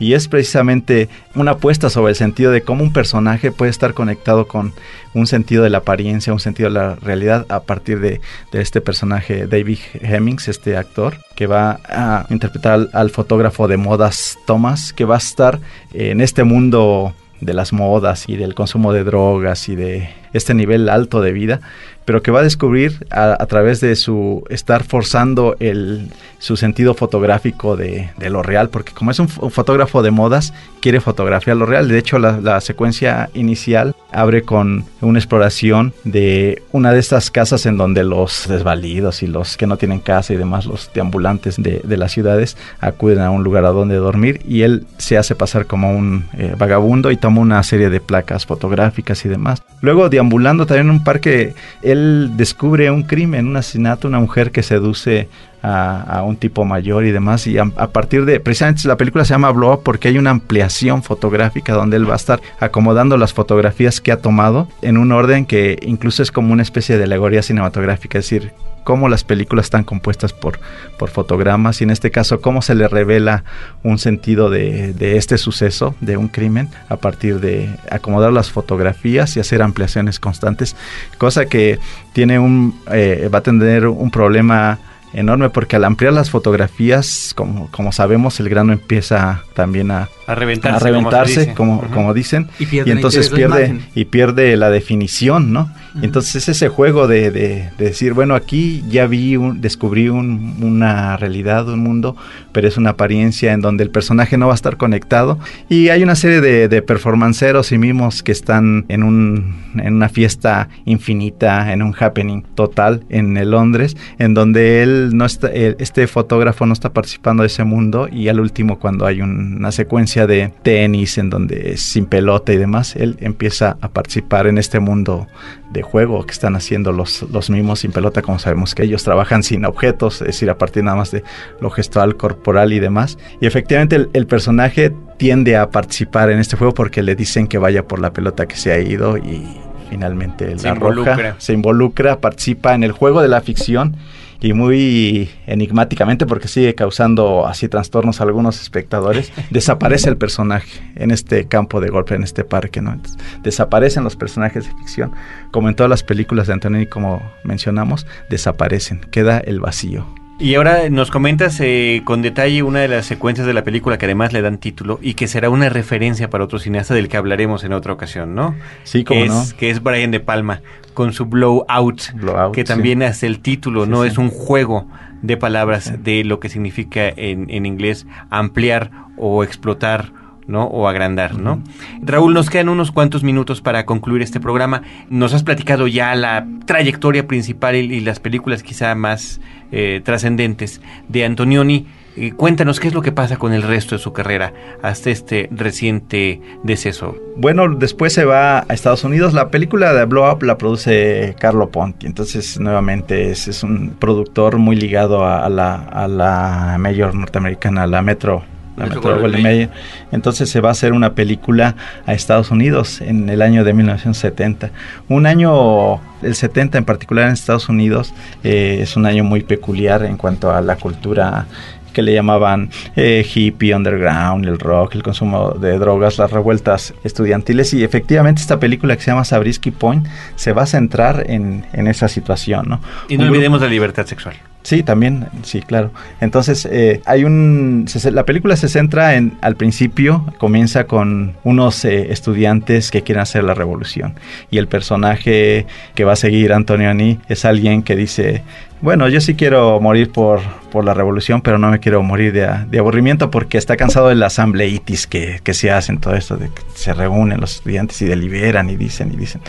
Y 0.00 0.14
es 0.14 0.26
precisamente 0.26 1.08
una 1.34 1.52
apuesta 1.52 1.90
sobre 1.90 2.10
el 2.10 2.16
sentido 2.16 2.50
de 2.50 2.62
cómo 2.62 2.82
un 2.82 2.92
personaje 2.92 3.52
puede 3.52 3.70
estar 3.70 3.94
conectado 3.94 4.48
con 4.48 4.72
un 5.14 5.26
sentido 5.26 5.62
de 5.62 5.70
la 5.70 5.78
apariencia, 5.78 6.32
un 6.32 6.40
sentido 6.40 6.68
de 6.68 6.74
la 6.74 6.94
realidad 6.96 7.46
a 7.48 7.60
partir 7.60 8.00
de, 8.00 8.20
de 8.52 8.60
este 8.60 8.80
personaje 8.80 9.46
David 9.46 9.78
Hemmings, 9.94 10.48
este 10.48 10.76
actor, 10.76 11.18
que 11.38 11.46
va 11.46 11.78
a 11.88 12.26
interpretar 12.30 12.88
al, 12.92 13.10
fotógrafo 13.10 13.68
de 13.68 13.76
modas 13.76 14.36
Thomas, 14.44 14.92
que 14.92 15.04
va 15.04 15.14
a 15.14 15.18
estar 15.18 15.60
en 15.94 16.20
este 16.20 16.42
mundo 16.42 17.14
de 17.40 17.54
las 17.54 17.72
modas 17.72 18.24
y 18.28 18.34
del 18.34 18.56
consumo 18.56 18.92
de 18.92 19.04
drogas 19.04 19.68
y 19.68 19.76
de 19.76 20.10
este 20.32 20.54
nivel 20.54 20.88
alto 20.88 21.20
de 21.20 21.32
vida, 21.32 21.60
pero 22.08 22.22
que 22.22 22.30
va 22.30 22.40
a 22.40 22.42
descubrir 22.42 23.06
a, 23.10 23.44
través 23.44 23.82
de 23.82 23.94
su 23.94 24.42
estar 24.48 24.82
forzando 24.82 25.56
el, 25.60 26.08
su 26.38 26.56
sentido 26.56 26.94
fotográfico 26.94 27.76
de, 27.76 28.08
de, 28.16 28.30
lo 28.30 28.42
real, 28.42 28.70
porque 28.70 28.94
como 28.94 29.10
es 29.10 29.18
un, 29.18 29.28
fotógrafo 29.28 30.02
de 30.02 30.10
modas, 30.10 30.54
quiere 30.80 31.02
fotografiar 31.02 31.58
lo 31.58 31.66
real. 31.66 31.86
De 31.86 31.98
hecho, 31.98 32.18
la, 32.18 32.60
secuencia 32.62 33.28
inicial 33.34 33.94
abre 34.10 34.40
con 34.40 34.86
una 35.02 35.18
exploración 35.18 35.92
de 36.04 36.62
una 36.72 36.92
de 36.92 36.98
estas 36.98 37.30
casas 37.30 37.66
en 37.66 37.76
donde 37.76 38.04
los 38.04 38.48
desvalidos 38.48 39.22
y 39.22 39.26
los 39.26 39.58
que 39.58 39.66
no 39.66 39.76
tienen 39.76 40.00
casa 40.00 40.32
y 40.32 40.38
demás, 40.38 40.64
los 40.64 40.90
deambulantes 40.94 41.62
de, 41.62 41.82
de 41.84 41.96
las 41.98 42.12
ciudades, 42.12 42.56
acuden 42.80 43.20
a 43.20 43.30
un 43.30 43.44
lugar 43.44 43.66
a 43.66 43.72
donde 43.72 43.96
dormir 43.96 44.40
y 44.48 44.62
él 44.62 44.86
se 44.96 45.18
hace 45.18 45.34
pasar 45.34 45.66
como 45.66 45.94
un 45.94 46.24
eh, 46.38 46.54
vagabundo 46.56 47.10
y 47.10 47.18
toma 47.18 47.42
una 47.42 47.62
serie 47.62 47.90
de 47.90 48.00
placas 48.00 48.46
fotográficas 48.46 49.26
y 49.26 49.28
demás. 49.28 49.62
Luego, 49.82 50.08
deambulando 50.18 50.66
también 50.66 50.88
en 50.88 50.94
un 50.94 51.04
parque, 51.04 51.54
él 51.80 52.32
descubre 52.36 52.90
un 52.90 53.04
crimen, 53.04 53.46
un 53.46 53.56
asesinato, 53.56 54.08
una 54.08 54.18
mujer 54.18 54.50
que 54.50 54.64
seduce 54.64 55.28
a, 55.62 56.22
un 56.24 56.36
tipo 56.36 56.64
mayor 56.64 57.04
y 57.04 57.10
demás. 57.10 57.46
Y 57.46 57.58
a, 57.58 57.66
partir 57.66 58.24
de, 58.24 58.40
precisamente 58.40 58.86
la 58.86 58.96
película 58.96 59.24
se 59.24 59.34
llama 59.34 59.50
Blow 59.50 59.82
porque 59.82 60.08
hay 60.08 60.18
una 60.18 60.30
ampliación 60.30 61.02
fotográfica 61.02 61.74
donde 61.74 61.96
él 61.96 62.08
va 62.08 62.14
a 62.14 62.16
estar 62.16 62.40
acomodando 62.60 63.16
las 63.16 63.32
fotografías 63.32 64.00
que 64.00 64.12
ha 64.12 64.18
tomado 64.18 64.68
en 64.82 64.98
un 64.98 65.12
orden 65.12 65.46
que 65.46 65.78
incluso 65.82 66.22
es 66.22 66.32
como 66.32 66.52
una 66.52 66.62
especie 66.62 66.98
de 66.98 67.04
alegoría 67.04 67.42
cinematográfica, 67.42 68.18
es 68.18 68.24
decir, 68.24 68.52
cómo 68.88 69.10
las 69.10 69.22
películas 69.22 69.66
están 69.66 69.84
compuestas 69.84 70.32
por, 70.32 70.60
por 70.98 71.10
fotogramas 71.10 71.82
y 71.82 71.84
en 71.84 71.90
este 71.90 72.10
caso 72.10 72.40
cómo 72.40 72.62
se 72.62 72.74
le 72.74 72.88
revela 72.88 73.44
un 73.82 73.98
sentido 73.98 74.48
de, 74.48 74.94
de, 74.94 75.18
este 75.18 75.36
suceso, 75.36 75.94
de 76.00 76.16
un 76.16 76.28
crimen, 76.28 76.70
a 76.88 76.96
partir 76.96 77.38
de 77.40 77.68
acomodar 77.90 78.32
las 78.32 78.50
fotografías 78.50 79.36
y 79.36 79.40
hacer 79.40 79.60
ampliaciones 79.60 80.18
constantes, 80.18 80.74
cosa 81.18 81.44
que 81.44 81.78
tiene 82.14 82.38
un, 82.38 82.80
eh, 82.90 83.28
va 83.32 83.40
a 83.40 83.42
tener 83.42 83.86
un 83.86 84.10
problema 84.10 84.78
enorme 85.12 85.50
porque 85.50 85.76
al 85.76 85.84
ampliar 85.84 86.12
las 86.12 86.30
fotografías, 86.30 87.32
como, 87.34 87.70
como 87.70 87.92
sabemos, 87.92 88.40
el 88.40 88.48
grano 88.48 88.72
empieza 88.72 89.44
también 89.54 89.90
a, 89.90 90.08
a 90.28 90.34
reventarse, 90.34 90.76
a 90.76 90.90
reventarse 90.90 91.54
como, 91.54 91.82
-huh. 91.82 91.90
como, 91.90 92.12
dicen, 92.14 92.46
y, 92.60 92.64
y 92.76 92.90
entonces 92.90 93.30
pierde 93.30 93.80
y 93.94 94.04
pierde 94.04 94.56
la 94.56 94.68
definición, 94.70 95.52
¿no? 95.52 95.62
Uh 95.62 95.98
-huh. 96.00 96.04
Entonces 96.04 96.36
es 96.36 96.48
ese 96.50 96.68
juego 96.68 97.08
de, 97.08 97.30
de, 97.30 97.70
de, 97.78 97.84
decir, 97.84 98.12
bueno, 98.12 98.34
aquí 98.34 98.84
ya 98.90 99.06
vi, 99.06 99.36
un, 99.36 99.60
descubrí 99.62 100.08
un, 100.10 100.56
una 100.60 101.16
realidad, 101.16 101.66
un 101.68 101.80
mundo, 101.80 102.14
pero 102.52 102.68
es 102.68 102.76
una 102.76 102.90
apariencia 102.90 103.52
en 103.54 103.62
donde 103.62 103.84
el 103.84 103.90
personaje 103.90 104.36
no 104.36 104.46
va 104.48 104.52
a 104.52 104.54
estar 104.54 104.76
conectado 104.76 105.38
y 105.70 105.88
hay 105.88 106.02
una 106.02 106.14
serie 106.14 106.40
de, 106.42 106.68
de 106.68 106.82
performanceros 106.82 107.72
y 107.72 107.78
mimos 107.78 108.22
que 108.22 108.32
están 108.32 108.84
en, 108.88 109.02
un, 109.02 109.56
en 109.76 109.94
una 109.94 110.08
fiesta 110.10 110.68
infinita, 110.84 111.72
en 111.72 111.82
un 111.82 111.94
happening 111.98 112.42
total 112.54 113.04
en 113.08 113.36
el 113.38 113.50
Londres, 113.52 113.96
en 114.18 114.34
donde 114.34 114.82
él 114.82 115.16
no 115.16 115.24
está, 115.24 115.48
este 115.48 116.06
fotógrafo 116.06 116.66
no 116.66 116.74
está 116.74 116.90
participando 116.92 117.42
de 117.42 117.46
ese 117.46 117.64
mundo 117.64 118.08
y 118.12 118.28
al 118.28 118.40
último 118.40 118.78
cuando 118.78 119.06
hay 119.06 119.22
un, 119.22 119.56
una 119.58 119.72
secuencia 119.72 120.17
de 120.26 120.52
tenis 120.62 121.18
en 121.18 121.30
donde 121.30 121.72
es 121.72 121.82
sin 121.82 122.06
pelota 122.06 122.52
y 122.52 122.56
demás, 122.56 122.96
él 122.96 123.16
empieza 123.20 123.76
a 123.80 123.88
participar 123.88 124.46
en 124.46 124.58
este 124.58 124.80
mundo 124.80 125.26
de 125.70 125.82
juego 125.82 126.24
que 126.24 126.32
están 126.32 126.56
haciendo 126.56 126.92
los, 126.92 127.22
los 127.22 127.50
mismos 127.50 127.80
sin 127.80 127.92
pelota, 127.92 128.22
como 128.22 128.38
sabemos 128.38 128.74
que 128.74 128.84
ellos 128.84 129.04
trabajan 129.04 129.42
sin 129.42 129.64
objetos, 129.64 130.20
es 130.22 130.28
decir, 130.28 130.50
a 130.50 130.58
partir 130.58 130.84
nada 130.84 130.96
más 130.96 131.10
de 131.10 131.22
lo 131.60 131.70
gestual, 131.70 132.16
corporal 132.16 132.72
y 132.72 132.80
demás. 132.80 133.18
Y 133.40 133.46
efectivamente 133.46 133.96
el, 133.96 134.10
el 134.12 134.26
personaje 134.26 134.92
tiende 135.16 135.56
a 135.56 135.70
participar 135.70 136.30
en 136.30 136.38
este 136.38 136.56
juego 136.56 136.74
porque 136.74 137.02
le 137.02 137.14
dicen 137.14 137.46
que 137.46 137.58
vaya 137.58 137.86
por 137.86 137.98
la 137.98 138.12
pelota 138.12 138.46
que 138.46 138.56
se 138.56 138.72
ha 138.72 138.78
ido 138.78 139.18
y 139.18 139.46
finalmente 139.90 140.58
se 140.58 140.68
la 140.68 140.74
involucra. 140.74 141.16
roja 141.16 141.34
se 141.38 141.52
involucra, 141.52 142.20
participa 142.20 142.74
en 142.74 142.84
el 142.84 142.92
juego 142.92 143.22
de 143.22 143.28
la 143.28 143.40
ficción 143.40 143.96
y 144.40 144.52
muy 144.52 145.30
enigmáticamente 145.46 146.26
porque 146.26 146.48
sigue 146.48 146.74
causando 146.74 147.46
así 147.46 147.68
trastornos 147.68 148.20
a 148.20 148.24
algunos 148.24 148.60
espectadores, 148.60 149.32
desaparece 149.50 150.08
el 150.08 150.16
personaje 150.16 150.80
en 150.94 151.10
este 151.10 151.46
campo 151.46 151.80
de 151.80 151.88
golpe, 151.88 152.14
en 152.14 152.22
este 152.22 152.44
parque, 152.44 152.80
¿no? 152.80 152.92
Entonces, 152.92 153.18
desaparecen 153.42 154.04
los 154.04 154.16
personajes 154.16 154.66
de 154.66 154.74
ficción, 154.78 155.12
como 155.50 155.68
en 155.68 155.74
todas 155.74 155.90
las 155.90 156.02
películas 156.02 156.46
de 156.46 156.52
Antonini, 156.54 156.86
como 156.86 157.22
mencionamos, 157.44 158.06
desaparecen, 158.30 159.00
queda 159.10 159.38
el 159.38 159.60
vacío. 159.60 160.06
Y 160.40 160.54
ahora 160.54 160.88
nos 160.88 161.10
comentas 161.10 161.58
eh, 161.60 162.02
con 162.04 162.22
detalle 162.22 162.62
una 162.62 162.78
de 162.78 162.86
las 162.86 163.06
secuencias 163.06 163.44
de 163.44 163.52
la 163.52 163.64
película 163.64 163.98
que 163.98 164.04
además 164.04 164.32
le 164.32 164.40
dan 164.40 164.58
título 164.58 165.00
y 165.02 165.14
que 165.14 165.26
será 165.26 165.50
una 165.50 165.68
referencia 165.68 166.30
para 166.30 166.44
otro 166.44 166.60
cineasta 166.60 166.94
del 166.94 167.08
que 167.08 167.16
hablaremos 167.16 167.64
en 167.64 167.72
otra 167.72 167.92
ocasión, 167.92 168.36
¿no? 168.36 168.54
Sí, 168.84 169.02
como 169.02 169.24
no. 169.24 169.44
Que 169.58 169.70
es 169.70 169.82
Brian 169.82 170.12
De 170.12 170.20
Palma 170.20 170.62
con 170.94 171.12
su 171.12 171.26
Blowout, 171.26 172.12
Blowout 172.14 172.54
que 172.54 172.62
también 172.62 173.00
sí. 173.00 173.04
hace 173.06 173.26
el 173.26 173.40
título, 173.40 173.84
sí, 173.84 173.90
¿no? 173.90 174.02
Sí. 174.02 174.08
Es 174.10 174.18
un 174.18 174.30
juego 174.30 174.86
de 175.22 175.36
palabras 175.36 176.04
de 176.04 176.22
lo 176.22 176.38
que 176.38 176.48
significa 176.48 177.08
en, 177.08 177.50
en 177.50 177.66
inglés 177.66 178.06
ampliar 178.30 178.92
o 179.16 179.42
explotar 179.42 180.12
¿no? 180.46 180.64
O 180.64 180.88
agrandar, 180.88 181.38
¿no? 181.38 181.54
Uh 181.54 181.56
-huh. 181.56 182.00
Raúl, 182.06 182.32
nos 182.32 182.48
quedan 182.48 182.70
unos 182.70 182.90
cuantos 182.90 183.22
minutos 183.22 183.60
para 183.60 183.84
concluir 183.84 184.22
este 184.22 184.40
programa. 184.40 184.80
Nos 185.10 185.34
has 185.34 185.42
platicado 185.42 185.86
ya 185.86 186.14
la 186.14 186.46
trayectoria 186.64 187.26
principal 187.26 187.76
y, 187.76 187.80
y 187.80 188.00
las 188.00 188.18
películas 188.18 188.62
quizá 188.62 188.94
más 188.94 189.42
eh, 189.72 190.00
trascendentes 190.04 190.80
de 191.08 191.24
Antonioni. 191.24 191.86
Eh, 192.16 192.32
cuéntanos 192.32 192.80
qué 192.80 192.88
es 192.88 192.94
lo 192.94 193.02
que 193.02 193.12
pasa 193.12 193.36
con 193.36 193.52
el 193.52 193.62
resto 193.62 193.94
de 193.94 194.00
su 194.00 194.12
carrera 194.12 194.52
hasta 194.82 195.10
este 195.10 195.48
reciente 195.52 196.40
deceso. 196.64 197.14
Bueno, 197.36 197.68
después 197.68 198.12
se 198.12 198.24
va 198.24 198.60
a 198.60 198.74
Estados 198.74 199.04
Unidos. 199.04 199.34
La 199.34 199.50
película 199.50 199.92
de 199.92 200.04
Blow 200.04 200.28
Up 200.30 200.42
la 200.42 200.58
produce 200.58 201.36
Carlo 201.38 201.70
Ponti. 201.70 202.06
Entonces, 202.06 202.58
nuevamente, 202.58 203.30
es, 203.30 203.62
un 203.62 203.90
productor 203.98 204.58
muy 204.58 204.74
ligado 204.74 205.24
a, 205.24 205.48
la, 205.48 205.76
a 205.76 206.08
la 206.08 206.76
mayor 206.78 207.14
norteamericana, 207.14 207.84
a 207.84 207.86
la 207.86 208.02
Metro 208.02 208.42
la 208.78 208.86
Metro 208.86 209.20
Goldwyn 209.20 209.42
Mayer. 209.42 209.70
Entonces 210.12 210.50
se 210.50 210.60
va 210.60 210.70
a 210.70 210.72
hacer 210.72 210.92
una 210.92 211.14
película 211.14 211.74
a 212.06 212.14
Estados 212.14 212.50
Unidos 212.50 213.00
en 213.00 213.28
el 213.28 213.42
año 213.42 213.64
de 213.64 213.72
1970. 213.72 214.70
Un 215.08 215.26
año, 215.26 216.00
el 216.22 216.34
70 216.34 216.78
en 216.78 216.84
particular 216.84 217.26
en 217.26 217.32
Estados 217.32 217.68
Unidos, 217.68 218.14
eh, 218.44 218.78
es 218.80 218.96
un 218.96 219.06
año 219.06 219.24
muy 219.24 219.42
peculiar 219.42 220.04
en 220.04 220.16
cuanto 220.16 220.50
a 220.50 220.60
la 220.60 220.76
cultura 220.76 221.46
que 221.92 222.02
le 222.02 222.12
llamaban 222.12 222.70
eh, 222.96 223.26
hippie, 223.34 223.74
underground, 223.74 224.44
el 224.44 224.58
rock, 224.58 224.94
el 224.94 225.02
consumo 225.02 225.50
de 225.50 225.78
drogas, 225.78 226.18
las 226.18 226.30
revueltas 226.30 226.94
estudiantiles 227.02 227.74
y 227.74 227.82
efectivamente 227.82 228.40
esta 228.40 228.60
película 228.60 228.96
que 228.96 229.02
se 229.02 229.10
llama 229.10 229.24
Sabrisky 229.24 229.70
Point 229.70 230.06
se 230.36 230.52
va 230.52 230.62
a 230.62 230.66
centrar 230.66 231.24
en, 231.28 231.66
en 231.72 231.88
esa 231.88 232.06
situación. 232.06 232.68
¿no? 232.68 232.80
Y 233.08 233.16
no 233.16 233.24
Un 233.24 233.30
olvidemos 233.30 233.60
la 233.60 233.68
libertad 233.68 234.06
sexual. 234.06 234.36
Sí, 234.62 234.82
también, 234.82 235.28
sí, 235.44 235.62
claro. 235.62 235.92
Entonces, 236.20 236.68
eh, 236.70 237.00
hay 237.06 237.24
un. 237.24 237.86
la 238.12 238.24
película 238.26 238.56
se 238.56 238.68
centra 238.68 239.14
en. 239.14 239.38
Al 239.40 239.56
principio, 239.56 240.26
comienza 240.38 240.84
con 240.84 241.36
unos 241.44 241.84
eh, 241.84 242.12
estudiantes 242.12 242.90
que 242.90 243.02
quieren 243.02 243.22
hacer 243.22 243.44
la 243.44 243.54
revolución. 243.54 244.14
Y 244.50 244.58
el 244.58 244.66
personaje 244.66 245.66
que 245.94 246.04
va 246.04 246.12
a 246.12 246.16
seguir 246.16 246.52
Antonioni 246.52 247.18
es 247.28 247.44
alguien 247.44 247.82
que 247.82 247.96
dice: 247.96 248.42
Bueno, 248.82 249.08
yo 249.08 249.20
sí 249.20 249.36
quiero 249.36 249.80
morir 249.80 250.10
por, 250.10 250.40
por 250.70 250.84
la 250.84 250.92
revolución, 250.92 251.40
pero 251.40 251.56
no 251.56 251.70
me 251.70 251.78
quiero 251.78 252.02
morir 252.02 252.32
de, 252.32 252.78
aburrimiento 252.78 253.30
porque 253.30 253.58
está 253.58 253.76
cansado 253.76 254.08
de 254.08 254.16
la 254.16 254.26
asambleitis 254.26 255.06
que, 255.06 255.40
que 255.44 255.54
se 255.54 255.70
hacen, 255.70 255.98
todo 255.98 256.14
esto 256.14 256.36
de 256.36 256.48
que 256.48 256.62
se 256.74 256.92
reúnen 256.92 257.40
los 257.40 257.54
estudiantes 257.54 258.02
y 258.02 258.06
deliberan 258.06 258.68
y 258.68 258.76
dicen 258.76 259.12
y 259.14 259.16
dicen. 259.16 259.40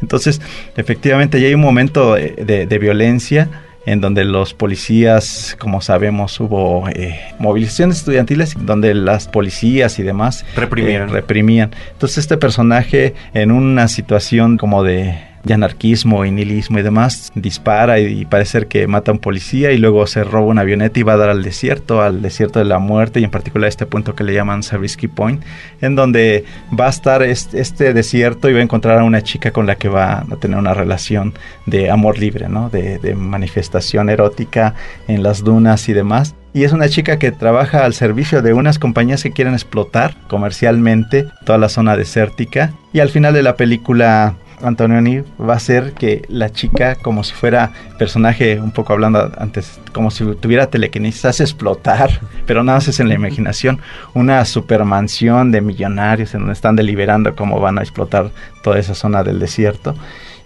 Entonces, 0.00 0.40
efectivamente, 0.76 1.40
ya 1.40 1.48
hay 1.48 1.54
un 1.54 1.60
momento 1.60 2.14
de, 2.14 2.66
de 2.66 2.78
violencia 2.78 3.50
en 3.86 4.00
donde 4.00 4.24
los 4.24 4.54
policías, 4.54 5.56
como 5.58 5.80
sabemos, 5.80 6.38
hubo 6.40 6.88
eh, 6.88 7.20
movilizaciones 7.38 7.98
estudiantiles 7.98 8.54
donde 8.58 8.94
las 8.94 9.28
policías 9.28 9.98
y 9.98 10.02
demás 10.02 10.44
reprimían. 10.56 11.02
Eh, 11.02 11.06
reprimían. 11.06 11.70
Entonces 11.92 12.18
este 12.18 12.36
personaje 12.36 13.14
en 13.34 13.50
una 13.50 13.88
situación 13.88 14.56
como 14.56 14.82
de 14.84 15.31
de 15.44 15.54
anarquismo 15.54 16.24
y 16.24 16.30
nihilismo 16.30 16.78
y 16.78 16.82
demás, 16.82 17.32
dispara 17.34 17.98
y, 17.98 18.24
parece 18.24 18.66
que 18.66 18.86
mata 18.86 19.10
a 19.10 19.14
un 19.14 19.20
policía 19.20 19.72
y 19.72 19.78
luego 19.78 20.06
se 20.06 20.24
roba 20.24 20.46
una 20.46 20.60
avioneta 20.62 21.00
y 21.00 21.02
va 21.02 21.14
a 21.14 21.16
dar 21.16 21.30
al 21.30 21.42
desierto, 21.42 22.02
al 22.02 22.22
desierto 22.22 22.58
de 22.58 22.64
la 22.64 22.78
muerte 22.78 23.20
y 23.20 23.24
en 23.24 23.30
particular 23.30 23.66
a 23.66 23.68
este 23.68 23.86
punto 23.86 24.14
que 24.14 24.24
le 24.24 24.34
llaman 24.34 24.62
Sabrisky 24.62 25.08
Point, 25.08 25.42
en 25.80 25.96
donde 25.96 26.44
va 26.78 26.86
a 26.86 26.90
estar 26.90 27.22
este, 27.22 27.92
desierto 27.92 28.48
y 28.48 28.52
va 28.52 28.60
a 28.60 28.62
encontrar 28.62 28.98
a 28.98 29.04
una 29.04 29.22
chica 29.22 29.50
con 29.50 29.66
la 29.66 29.76
que 29.76 29.88
va 29.88 30.20
a 30.20 30.36
tener 30.36 30.58
una 30.58 30.74
relación 30.74 31.34
de 31.66 31.90
amor 31.90 32.18
libre, 32.18 32.48
¿no? 32.48 32.70
de, 32.70 32.98
de 32.98 33.14
manifestación 33.14 34.10
erótica 34.10 34.74
en 35.08 35.22
las 35.22 35.42
dunas 35.42 35.88
y 35.88 35.92
demás 35.92 36.34
y 36.54 36.64
es 36.64 36.72
una 36.72 36.88
chica 36.88 37.18
que 37.18 37.32
trabaja 37.32 37.84
al 37.84 37.94
servicio 37.94 38.42
de 38.42 38.52
unas 38.52 38.78
compañías 38.78 39.22
que 39.22 39.32
quieren 39.32 39.54
explotar 39.54 40.14
comercialmente 40.28 41.26
toda 41.44 41.58
la 41.58 41.70
zona 41.70 41.96
desértica 41.96 42.72
y 42.92 43.00
al 43.00 43.08
final 43.08 43.32
de 43.32 43.42
la 43.42 43.56
película 43.56 44.34
Antonioni 44.62 45.22
va 45.40 45.54
a 45.54 45.58
ser 45.58 45.92
que 45.92 46.22
la 46.28 46.50
chica, 46.50 46.94
como 46.96 47.24
si 47.24 47.34
fuera 47.34 47.72
personaje, 47.98 48.60
un 48.60 48.70
poco 48.70 48.92
hablando 48.92 49.32
antes, 49.38 49.80
como 49.92 50.10
si 50.10 50.24
tuviera 50.36 50.68
telequinesis, 50.68 51.24
hace 51.24 51.42
explotar, 51.42 52.20
pero 52.46 52.62
nada 52.62 52.78
más 52.78 52.88
es 52.88 53.00
en 53.00 53.08
la 53.08 53.14
imaginación, 53.14 53.80
una 54.14 54.44
supermansión 54.44 55.50
de 55.50 55.60
millonarios 55.60 56.34
en 56.34 56.40
donde 56.40 56.54
están 56.54 56.76
deliberando 56.76 57.34
cómo 57.34 57.60
van 57.60 57.78
a 57.78 57.82
explotar 57.82 58.30
toda 58.62 58.78
esa 58.78 58.94
zona 58.94 59.22
del 59.22 59.38
desierto. 59.38 59.94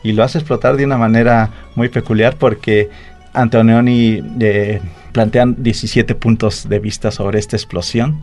Y 0.03 0.13
lo 0.13 0.23
hace 0.23 0.39
explotar 0.39 0.77
de 0.77 0.85
una 0.85 0.97
manera 0.97 1.51
muy 1.75 1.89
peculiar 1.89 2.37
porque 2.37 2.91
Antonioni 3.33 4.23
eh, 4.41 4.81
plantean 5.17 5.57
17 5.63 6.15
puntos 6.15 6.69
de 6.69 6.79
vista 6.79 7.11
sobre 7.11 7.39
esta 7.39 7.57
explosión 7.57 8.21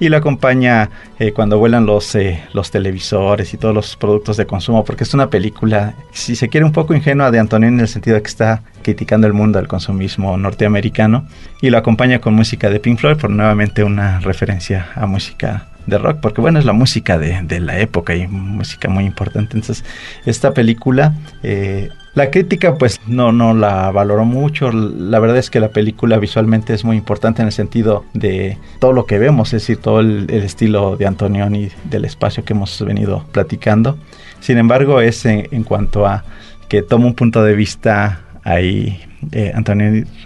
y 0.00 0.08
lo 0.08 0.16
acompaña 0.16 0.90
eh, 1.20 1.30
cuando 1.30 1.56
vuelan 1.56 1.86
los, 1.86 2.16
eh, 2.16 2.42
los 2.52 2.72
televisores 2.72 3.54
y 3.54 3.58
todos 3.58 3.72
los 3.72 3.94
productos 3.94 4.36
de 4.38 4.44
consumo, 4.44 4.84
porque 4.84 5.04
es 5.04 5.14
una 5.14 5.30
película, 5.30 5.94
si 6.10 6.34
se 6.34 6.48
quiere, 6.48 6.66
un 6.66 6.72
poco 6.72 6.94
ingenua 6.94 7.30
de 7.30 7.38
Antonio 7.38 7.68
en 7.68 7.78
el 7.78 7.86
sentido 7.86 8.16
de 8.16 8.22
que 8.22 8.28
está 8.28 8.64
criticando 8.82 9.28
el 9.28 9.34
mundo 9.34 9.60
del 9.60 9.68
consumismo 9.68 10.36
norteamericano 10.36 11.28
y 11.60 11.70
lo 11.70 11.78
acompaña 11.78 12.18
con 12.18 12.34
música 12.34 12.70
de 12.70 12.80
Pink 12.80 12.98
Floyd, 12.98 13.18
por 13.18 13.30
nuevamente 13.30 13.84
una 13.84 14.18
referencia 14.18 14.88
a 14.96 15.06
música 15.06 15.68
de 15.86 15.96
rock, 15.96 16.18
porque 16.20 16.40
bueno, 16.40 16.58
es 16.58 16.64
la 16.64 16.72
música 16.72 17.18
de, 17.18 17.40
de, 17.44 17.60
la 17.60 17.78
época 17.78 18.16
y 18.16 18.26
música 18.26 18.88
muy 18.88 19.04
importante. 19.04 19.56
Entonces, 19.56 19.84
esta 20.26 20.52
película 20.52 21.14
eh, 21.44 21.88
la 22.14 22.30
crítica 22.30 22.74
pues 22.74 23.00
no, 23.06 23.32
no 23.32 23.54
la 23.54 23.90
valoró 23.90 24.24
mucho. 24.24 24.70
La 24.70 25.18
verdad 25.18 25.38
es 25.38 25.48
que 25.48 25.60
la 25.60 25.68
película 25.68 26.18
visualmente 26.18 26.74
es 26.74 26.84
muy 26.84 26.96
importante 26.96 27.40
en 27.40 27.46
el 27.46 27.52
sentido 27.52 28.04
de 28.12 28.58
todo 28.80 28.92
lo 28.92 29.06
que 29.06 29.18
vemos, 29.18 29.48
es 29.54 29.62
decir, 29.62 29.78
todo 29.78 30.00
el, 30.00 30.28
estilo 30.30 30.96
de 30.96 31.06
Antonioni 31.06 31.70
del 31.84 32.04
espacio 32.04 32.44
que 32.44 32.52
hemos 32.52 32.84
venido 32.84 33.24
platicando. 33.32 33.96
Sin 34.40 34.58
embargo, 34.58 35.00
es 35.00 35.24
en, 35.24 35.64
cuanto 35.64 36.06
a 36.06 36.24
que 36.68 36.82
toma 36.82 37.06
un 37.06 37.14
punto 37.14 37.42
de 37.44 37.54
vista 37.54 38.20
ahí 38.44 39.00
eh, 39.30 39.54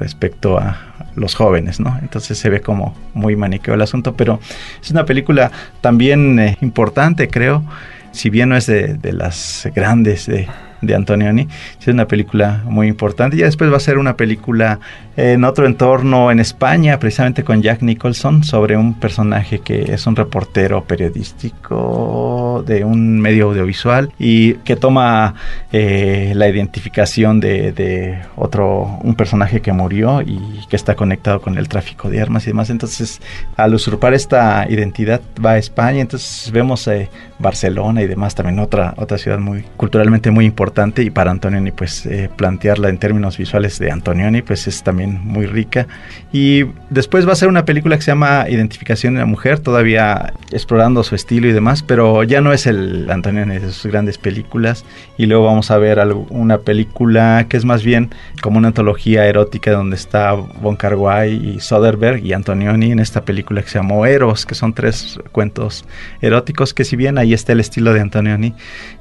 respecto 0.01 0.59
a 0.59 1.11
los 1.15 1.35
jóvenes, 1.35 1.79
¿no? 1.79 1.97
Entonces 2.03 2.37
se 2.37 2.51
ve 2.51 2.61
como 2.61 2.97
muy 3.15 3.37
maniqueo 3.37 3.75
el 3.75 3.83
asunto, 3.83 4.17
pero 4.17 4.41
es 4.83 4.91
una 4.91 5.05
película 5.05 5.53
también 5.81 6.39
eh, 6.39 6.59
importante, 6.61 7.29
creo, 7.29 7.65
si 8.13 8.29
bien 8.29 8.49
no 8.49 8.57
es 8.57 8.67
de, 8.67 8.95
de 8.95 9.13
las 9.13 9.69
grandes 9.75 10.27
de 10.27 10.49
de 10.81 10.95
Antonioni. 10.95 11.49
Es 11.81 11.89
una 11.89 12.07
película 12.07 12.63
muy 12.65 12.89
importante. 12.89 13.37
Y 13.37 13.41
después 13.41 13.73
va 13.73 13.77
a 13.77 13.81
ser 13.81 13.99
una 13.99 14.17
película 14.17 14.81
en 15.17 15.45
otro 15.45 15.67
entorno 15.67 16.31
en 16.31 16.41
España, 16.41 16.99
precisamente 16.99 17.43
con 17.43 17.63
Jack 17.63 17.83
Nicholson, 17.83 18.45
sobre 18.45 18.77
un 18.77 18.95
personaje 18.95 19.61
que 19.61 19.93
es 19.95 20.07
un 20.07 20.15
reportero 20.15 20.85
periodístico 20.85 22.63
de 22.67 22.85
un 22.85 23.19
medio 23.21 23.47
audiovisual 23.47 24.13
y 24.19 24.55
que 24.57 24.77
toma 24.77 25.35
eh, 25.73 26.33
la 26.35 26.49
identificación 26.49 27.41
de, 27.41 28.19
otro, 28.37 28.99
un 29.03 29.15
personaje 29.15 29.61
que 29.63 29.73
murió 29.73 30.21
y 30.21 30.39
que 30.69 30.77
está 30.77 30.95
conectado 30.95 31.41
con 31.41 31.57
el 31.57 31.69
tráfico 31.69 32.11
de 32.11 32.21
armas 32.21 32.45
y 32.45 32.49
demás. 32.49 32.69
Entonces, 32.69 33.21
al 33.57 33.75
usurpar 33.75 34.13
esta 34.13 34.67
identidad, 34.69 35.21
va 35.45 35.53
a 35.53 35.59
España. 35.59 36.01
Entonces, 36.01 36.51
vemos 36.53 36.87
eh, 36.89 37.09
Barcelona 37.39 38.03
y 38.03 38.07
demás, 38.07 38.35
también 38.35 38.59
otra, 38.59 38.95
otra 38.97 39.17
ciudad 39.17 39.39
muy 39.39 39.65
culturalmente 39.77 40.31
muy 40.31 40.45
importante. 40.45 41.03
Y 41.03 41.11
para 41.11 41.31
Antonioni, 41.31 41.73
pues 41.73 42.05
eh, 42.05 42.29
plantearla 42.37 42.89
en 42.91 42.99
términos 42.99 43.39
visuales 43.39 43.79
de 43.79 43.91
Antonioni, 43.91 44.43
pues 44.43 44.67
es 44.67 44.83
también 44.83 45.06
muy 45.07 45.47
rica. 45.47 45.87
Y 46.33 46.65
después 46.91 47.27
va 47.27 47.33
a 47.33 47.37
ser 47.37 47.49
una 47.49 47.65
película 47.65 47.97
que 47.97 48.03
se 48.03 48.11
llama 48.11 48.47
Identificación 48.49 49.15
de 49.15 49.21
la 49.21 49.27
Mujer, 49.27 49.59
todavía 49.61 50.35
explorando 50.53 51.03
su 51.03 51.15
estilo 51.15 51.49
y 51.49 51.53
demás, 51.53 51.83
pero 51.83 52.23
ya 52.25 52.41
no 52.41 52.53
es 52.53 52.67
el 52.67 53.11
Antonioni 53.11 53.59
de 53.59 53.73
sus 53.73 53.87
grandes 53.87 54.19
películas. 54.19 54.85
Y 55.17 55.27
luego 55.27 55.45
vamos 55.45 55.71
a 55.71 55.79
ver 55.79 55.99
una 56.31 56.59
película 56.59 57.47
que 57.49 57.57
es 57.57 57.65
más 57.65 57.83
bien 57.83 58.11
como 58.43 58.59
una 58.59 58.69
antología 58.69 59.27
erótica 59.27 59.73
donde 59.73 59.97
está 59.97 60.33
Von 60.35 60.77
Kar 60.77 60.97
y 61.29 61.61
Soderbergh 61.61 62.25
y 62.25 62.33
Antonioni 62.33 62.93
en 62.93 62.99
esta 62.99 63.25
película 63.25 63.63
que 63.63 63.69
se 63.69 63.79
llamó 63.79 64.07
Eros, 64.07 64.47
que 64.47 64.55
son 64.55 64.73
tres 64.75 65.19
cuentos 65.33 65.85
eróticos 66.21 66.75
que 66.75 66.85
si 66.85 66.97
bien 66.97 67.19
ahí 67.19 67.33
está 67.33 67.53
el 67.53 67.61
estilo 67.61 67.93
de 67.93 68.01
Antonioni, 68.01 68.55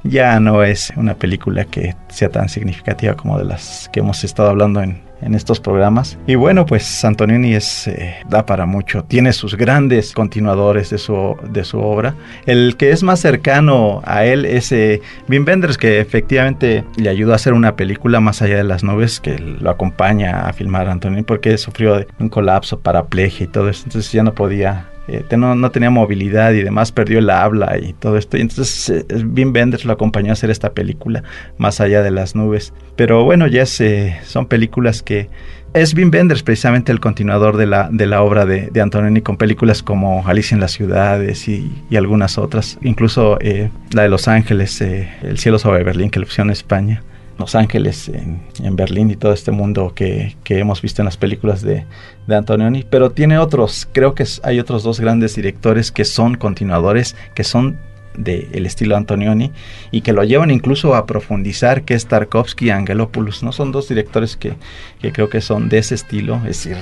ya 0.04 0.38
no 0.40 0.62
es 0.62 0.92
una 0.96 1.14
película 1.14 1.64
que 1.64 1.94
sea 2.08 2.28
tan 2.28 2.48
significativa 2.48 3.14
como 3.14 3.38
de 3.38 3.44
las 3.44 3.88
que 3.92 4.00
hemos 4.00 4.24
estado 4.24 4.50
hablando 4.50 4.82
en, 4.82 5.05
en 5.22 5.34
estos 5.34 5.60
programas. 5.60 6.18
Y 6.26 6.34
bueno, 6.34 6.66
pues 6.66 7.04
Antonioni 7.04 7.54
es, 7.54 7.88
eh, 7.88 8.16
da 8.28 8.44
para 8.44 8.66
mucho, 8.66 9.04
tiene 9.04 9.32
sus 9.32 9.56
grandes 9.56 10.12
continuadores 10.12 10.90
de 10.90 10.98
su, 10.98 11.36
de 11.50 11.64
su 11.64 11.78
obra. 11.78 12.14
El 12.44 12.76
que 12.76 12.90
es 12.90 13.02
más 13.02 13.20
cercano 13.20 14.02
a 14.04 14.24
él 14.24 14.44
es 14.44 14.72
eh, 14.72 15.00
Wim 15.28 15.46
que 15.78 16.00
efectivamente 16.00 16.84
le 16.96 17.08
ayudó 17.08 17.32
a 17.32 17.36
hacer 17.36 17.52
una 17.52 17.76
película 17.76 18.20
más 18.20 18.42
allá 18.42 18.56
de 18.56 18.64
las 18.64 18.82
nubes, 18.82 19.20
que 19.20 19.38
lo 19.38 19.70
acompaña 19.70 20.48
a 20.48 20.52
filmar 20.52 20.88
a 20.88 20.96
porque 21.26 21.56
sufrió 21.58 22.04
un 22.18 22.28
colapso, 22.28 22.80
paraplegia 22.80 23.44
y 23.44 23.48
todo 23.48 23.68
eso, 23.68 23.84
entonces 23.84 24.10
ya 24.10 24.22
no 24.22 24.34
podía 24.34 24.86
eh, 25.08 25.24
no, 25.36 25.70
tenía 25.70 25.90
movilidad 25.90 26.52
y 26.52 26.62
demás, 26.62 26.92
perdió 26.92 27.18
el 27.18 27.30
habla 27.30 27.78
y 27.78 27.92
todo 27.92 28.16
esto. 28.16 28.36
Y 28.36 28.40
entonces 28.40 28.90
eh, 28.90 29.24
Wim 29.24 29.52
Wenders 29.54 29.84
lo 29.84 29.92
acompañó 29.92 30.30
a 30.30 30.32
hacer 30.32 30.50
esta 30.50 30.72
película, 30.72 31.22
Más 31.58 31.80
allá 31.80 32.02
de 32.02 32.10
las 32.10 32.34
nubes. 32.34 32.72
Pero 32.96 33.24
bueno, 33.24 33.46
ya 33.46 33.66
se, 33.66 34.16
son 34.24 34.46
películas 34.46 35.02
que... 35.02 35.28
Es 35.74 35.94
Wim 35.94 36.10
Wenders 36.10 36.42
precisamente 36.42 36.90
el 36.90 37.00
continuador 37.00 37.58
de 37.58 37.66
la, 37.66 37.90
de 37.92 38.06
la 38.06 38.22
obra 38.22 38.46
de, 38.46 38.70
de 38.70 38.80
Antonioni 38.80 39.20
con 39.20 39.36
películas 39.36 39.82
como 39.82 40.26
Alicia 40.26 40.54
en 40.54 40.60
las 40.60 40.72
ciudades 40.72 41.48
y, 41.48 41.70
algunas 41.94 42.38
otras. 42.38 42.78
Incluso 42.80 43.36
eh, 43.40 43.70
la 43.92 44.02
de 44.02 44.08
Los 44.08 44.26
Ángeles, 44.26 44.80
El 44.80 45.38
cielo 45.38 45.58
sobre 45.58 45.84
Berlín, 45.84 46.08
que 46.08 46.18
lo 46.18 46.24
pusieron 46.24 46.48
en 46.48 46.52
España. 46.52 47.02
Los 47.38 47.54
Ángeles, 47.54 48.08
en, 48.08 48.76
Berlín 48.76 49.10
y 49.10 49.16
todo 49.16 49.32
este 49.32 49.50
mundo 49.50 49.92
que, 49.94 50.36
hemos 50.48 50.80
visto 50.80 51.02
en 51.02 51.06
las 51.06 51.16
películas 51.16 51.62
de, 51.62 51.84
de, 52.26 52.36
Antonioni, 52.36 52.84
pero 52.88 53.10
tiene 53.10 53.38
otros, 53.38 53.88
creo 53.92 54.14
que 54.14 54.24
hay 54.42 54.58
otros 54.58 54.82
dos 54.82 55.00
grandes 55.00 55.34
directores 55.34 55.92
que 55.92 56.04
son 56.04 56.36
continuadores, 56.36 57.14
que 57.34 57.44
son 57.44 57.78
del 58.16 58.64
estilo 58.64 58.96
Antonioni 58.96 59.52
y 59.90 60.00
que 60.00 60.14
lo 60.14 60.24
llevan 60.24 60.50
incluso 60.50 60.94
a 60.94 61.04
profundizar, 61.04 61.84
que 61.84 61.92
es 61.92 62.06
Tarkovsky 62.06 62.66
y 62.66 62.70
Angelopoulos, 62.70 63.42
¿no? 63.42 63.52
Son 63.52 63.72
dos 63.72 63.88
directores 63.88 64.36
que, 64.36 64.54
que 65.00 65.12
creo 65.12 65.28
que 65.28 65.42
son 65.42 65.68
de 65.68 65.78
ese 65.78 65.94
estilo, 65.94 66.36
es 66.36 66.64
decir, 66.64 66.76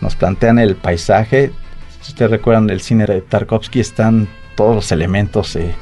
nos 0.00 0.14
plantean 0.14 0.60
el 0.60 0.76
paisaje, 0.76 1.50
si 2.00 2.12
ustedes 2.12 2.30
recuerdan 2.30 2.70
el 2.70 2.80
cine 2.80 3.04
de 3.04 3.20
Tarkovsky, 3.20 3.80
están 3.80 4.28
todos 4.56 4.74
los 4.74 4.90
elementos 4.90 5.54
eh, 5.54 5.74